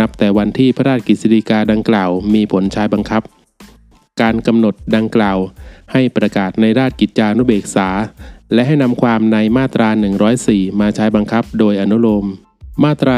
[0.00, 3.22] นับแต่วันที่พระราชกฤษฎีกาดังกล่าวมีผลใช้บังคับ
[4.22, 5.38] การกำหนดดังกล่าว
[5.92, 7.88] ให้ประกาศในราชกิจจานุเบกษา
[8.52, 9.88] และให้นำความในมาตรา
[10.34, 12.26] 104 มาใช้บังคับ โดยอนุโลม
[12.84, 13.16] มาตรา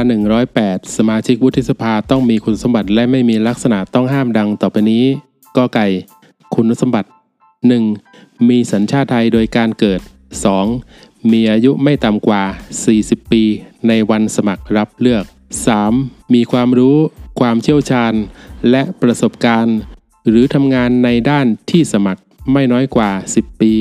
[0.48, 5.04] 108 สมาชิกวุฒิสภาต้องมีคุณสมบัติและไม่มีลักษณะต้องห้ามดังต่อไปนี้
[5.56, 5.86] กไก่
[6.54, 7.08] คุณสมบัติ
[7.78, 8.48] 1.
[8.48, 10.00] มีสัญชาติไทยโดยการเกิด
[10.64, 11.32] 2.
[11.32, 12.42] มีอายุไม่ต่ำกว่า
[12.88, 13.42] 40 ปี
[13.88, 15.24] ในวันสมัครรับเลือก
[15.78, 16.34] 3.
[16.34, 16.96] มีความรู้
[17.40, 18.14] ความเชี่ยวชาญ
[18.70, 19.76] และประสบการณ์
[20.28, 22.22] หรือทำงานในด้านที่สมัคร
[22.52, 23.72] ไม่น้อยกว่า 10 ปี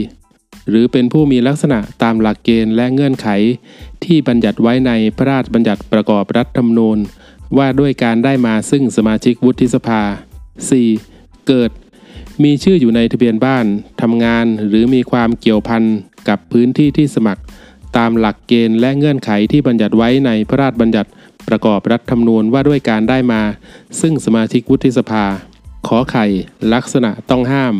[0.70, 3.28] หรือเป็นผู้มีลักษณะตามหลักเกณฑ์และเงื่อนไข
[4.04, 6.98] ที่บัญญัติไว้ในพระราชบัญญัติประกอบรัฐธรรมนูญ
[7.58, 10.02] ว่าด้วยการได้มาซึ่งสมาชิกวุฒิสภา
[10.70, 11.48] 4.
[11.48, 11.72] เกิด
[12.44, 13.66] มีชื่ออยู่ในทะเบียนบ้าน
[14.02, 15.84] ทำงานหรือมีความเกี่ยวพัน
[16.30, 17.42] กับพื้นที่ที่สมัคร
[17.98, 21.10] ตามหลักเกณฑ์และเงื่อนไขที่บัญญัติไว้ในพระราชบัญญัติ
[21.48, 23.42] ประกอบรัฐธรรมนูญว่าด้วยการได้มา
[24.02, 25.26] ซึ่งสมาชิกวุฒิสภา
[25.88, 26.26] ขอไข่
[26.74, 27.76] ลักษณะต้องห้าม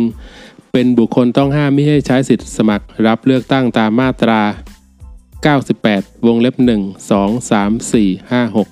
[0.00, 0.72] 1.
[0.72, 4.40] เป็นบุคคลต้องห้ามไม่ให้ใช้สิทธิสมัครรับเลือกตั้งตามมาตรา
[5.68, 8.66] 98 วงเล็บ 1 2 3 4 5 6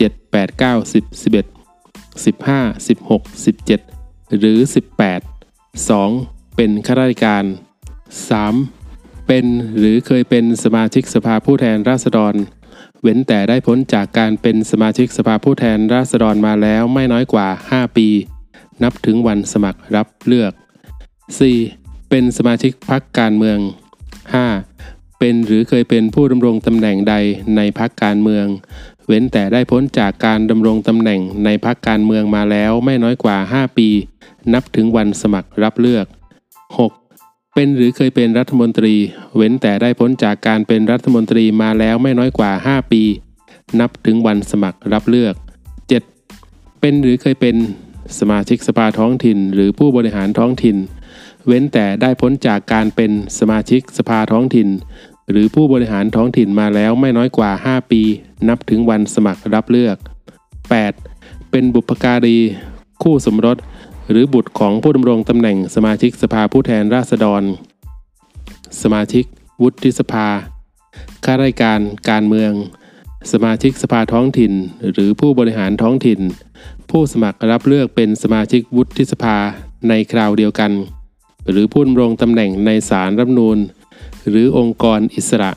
[0.00, 1.46] 7 8 9 10 11
[2.24, 3.95] 15 16 17
[4.38, 4.58] หรือ
[5.22, 6.56] 18 2.
[6.56, 7.44] เป็นข้าราชการ
[8.54, 9.26] 3.
[9.26, 9.46] เป็น
[9.78, 12.34] หรือเคยเป็นสมาชิกสภาผู้แทนราษฎร
[13.02, 18.08] เว้นแต่ได้พ้นจากการเป็นสมาชิกสภาผู้แทนราษฎรมาแล้วไม่น้อยกว่า 5 ปี
[18.82, 20.52] นับถึงวันสมัครรับเลือก
[21.30, 22.10] 4.
[22.10, 23.58] เป็นสมาชิกพรรคการเมือง
[24.40, 25.18] 5.
[25.18, 27.14] เป็นหรือเคยเป็นผู้ดำรงตำแหน่งใด
[27.56, 28.46] ในพรรคการเมือง
[29.06, 33.88] เว้นแต่ได้พ้นจากการดำรงตำแหน่งในพรรคการเมืองมาแล้วไม่น้อยกว่า 5 ปี
[34.52, 36.06] นับถึงวันสมัครรับเลือก
[36.80, 37.54] 6.
[37.54, 38.94] เป็นหรือเคยเป็นรัฐมนตรี
[39.36, 43.02] เว้นแต่ได้พ้นจากการเป็นรัฐมนตรีมาแล้วไม่น้อยกว่า 5 ปี
[43.80, 45.34] นับถึงวันสมัครรับเลือก
[46.08, 46.80] 7.
[46.80, 47.56] เป็นหรือเคยเป็น
[48.18, 50.76] สมาชิกสภาท้องถิ่น หรือผู้บริหารท้องถิ่น
[51.46, 54.68] เว้นแต่ได้พ้นจากการเป็นสมาชิกสภาท้องถิ่น
[55.30, 58.02] หรือผู้บริหารท้องถิ่นมาแล้วไม่น้อยกว่า 5 ปี
[58.48, 59.96] นับถึงวันสมัครรับเลือก
[60.74, 61.50] 8.
[61.50, 62.38] เป็นบุพการี
[63.02, 63.56] คู่สมรส
[64.10, 67.42] หรือบุตรของผู้ดำรงตำแหน่งสมาชิกสภาผู้แทนราษฎร
[68.82, 69.24] สมาชิก
[69.62, 70.26] วุฒิสภา
[71.24, 72.52] ข้าราชการการเมือง
[73.32, 74.52] สมาชิกสภาท้องถิ่น
[74.92, 76.20] หรือผู้บริหารท้องถิ่น
[76.90, 79.36] ผู้สมัครรับเลือกเป็นสมาชิกวุฒิสภา
[79.88, 80.72] ในคราวเดียวกัน
[81.50, 83.58] หรือผู้ดำรงตำแหน่งในศาลรัฐนูญ
[84.28, 85.50] หรือองค์กรอิสระ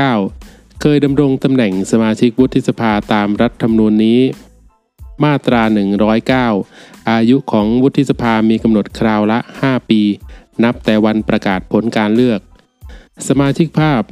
[0.00, 0.80] 9.
[0.80, 4.20] เคยดำรงตำแหน่งสมาชิกวุฒิสภาตามรัฐธรรมนูญนี้
[5.24, 5.62] มาตรา
[6.36, 10.00] 109 อายุของวุฒิสภามีกำหนดคราวละ 5 ปี
[10.64, 12.40] นับแต่วันประกาศผลการเลือก
[13.28, 14.02] สมาชิกภาพ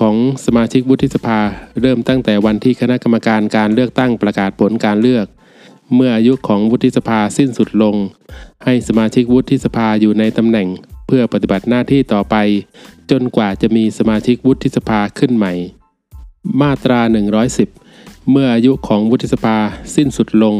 [0.00, 1.40] ของสมาชิกวุฒิสภา
[1.80, 5.26] เริ่มตั้งแต่วันที่คณะกรรมการการเลือกตั้งประกาศผลการเลือก
[5.94, 7.96] เมื่ออายุของวุฒิสภาสิ้นสุดลง
[8.64, 10.68] ให้สมาชิกวุฒิสภาอยู่ในตำแหน่ง
[11.08, 12.36] เพื่อปฏิบัติหน้าที่ต่อไป
[13.10, 15.52] จนกว่าจะมีสมาชิกวุฒิสภาขึ้นใหม่
[16.60, 17.00] มาตรา
[17.64, 19.56] 110 เมื่ออายุของวุฒิสภา
[19.96, 20.56] สิ้นสุดลง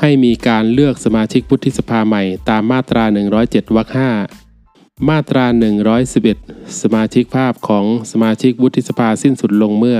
[0.00, 3.04] ให้มีการเลือกสมาชิกวุฒิสภาใหม่ตามมาตรา
[3.40, 3.88] 107วรรค
[4.48, 5.44] 5มาตรา
[6.12, 9.98] 111 สมาชิกภาพของสมาชิกวุฒิสภาสิ้นสุดลงเมื่อ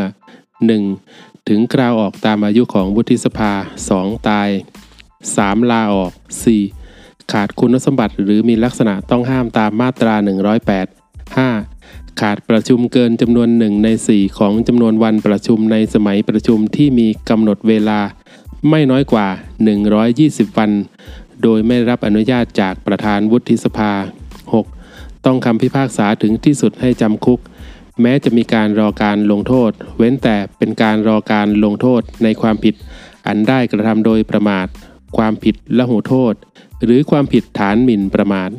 [0.72, 1.48] 1.
[1.48, 3.52] ถึงกราวออกตามอายุของวุฒิสภา
[3.90, 4.28] 2.
[4.28, 4.48] ตาย
[5.10, 5.70] 3.
[5.70, 6.12] ลาออก
[6.54, 6.79] 4.
[7.32, 10.14] ขาดคุณสมบัติหรือมีลักษณะต้องห้ามตามมาตรา
[10.76, 12.20] 108 5.
[12.20, 18.00] ขาดประชุมเกินจำนวนหนึ่งใน 4 ของจำนวนวันประชุมในสมัยประชุมที่มีกำหนดเวลา
[18.70, 19.28] ไม่น้อยกว่า
[19.92, 20.70] 120 วัน
[21.42, 23.92] โดยไม่รับอนุญาตจากประธานวุฒิสภา
[24.58, 25.26] 6.
[25.26, 27.40] ต้องคำพิพากษาถึงที่สุดให้จำคุก
[28.00, 32.74] แม้จะมีการรอการลงโทษ เว้นแต่เป็นการรอการลงโทษในความผิด
[33.26, 34.66] อันได้กระทำโดยประมาท
[35.16, 36.34] ความผิดละหูโทษ
[36.84, 38.50] หรือความผิดฐานหมิ่นประมาท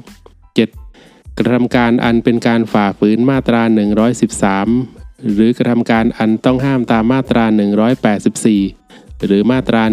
[0.63, 1.38] 7.
[1.38, 3.61] กระทำการอันเป็นการฝ่าฝืนมาตรา
[4.49, 7.45] 113 หรือกระทำการอันต้องห้ามตามมาตรา
[8.55, 9.84] 184 หรือมาตรา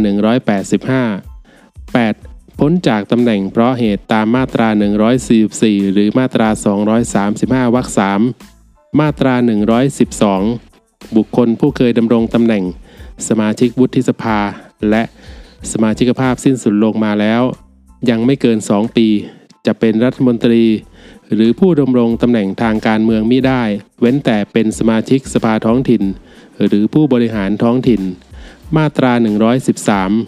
[1.27, 2.59] 185 8.
[2.59, 4.69] พ้นจากตำแหน่งเพราะเหตุตามมาตรา
[5.31, 6.49] 144 หรือมาตรา
[7.67, 7.89] 235วรรค
[8.45, 9.35] 3มาตรา
[10.25, 12.65] 112 บุคคลผู้เคยดำรงตำแหน่ง
[13.29, 14.39] สมาชิกวุฒิสภา
[14.91, 15.03] และ
[15.73, 17.43] สมาชิกภาพสิ้นสุดลงมาแล้ว
[18.11, 19.09] ยังไม่เกิน 2 ปี
[19.67, 20.65] จะเป็นรัฐมนตรี
[21.35, 23.63] หรือผู้ดำรงตำแหน่งทางการเมืองมิได้
[24.01, 26.03] เว้นแต่เป็นสมาชิกสภาท้องถิ่น
[26.67, 28.03] หรือผู้บริหารท้องถิ่น
[28.77, 29.13] มาตรา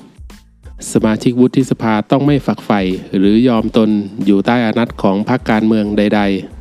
[0.09, 2.81] 113 สมาชิกวุฒิสภาต้องไม่ฝักใฝ่
[3.17, 3.91] หรือยอมตน
[4.25, 6.60] อยู่ใต้อานัตของพรรคการเมืองใด ๆ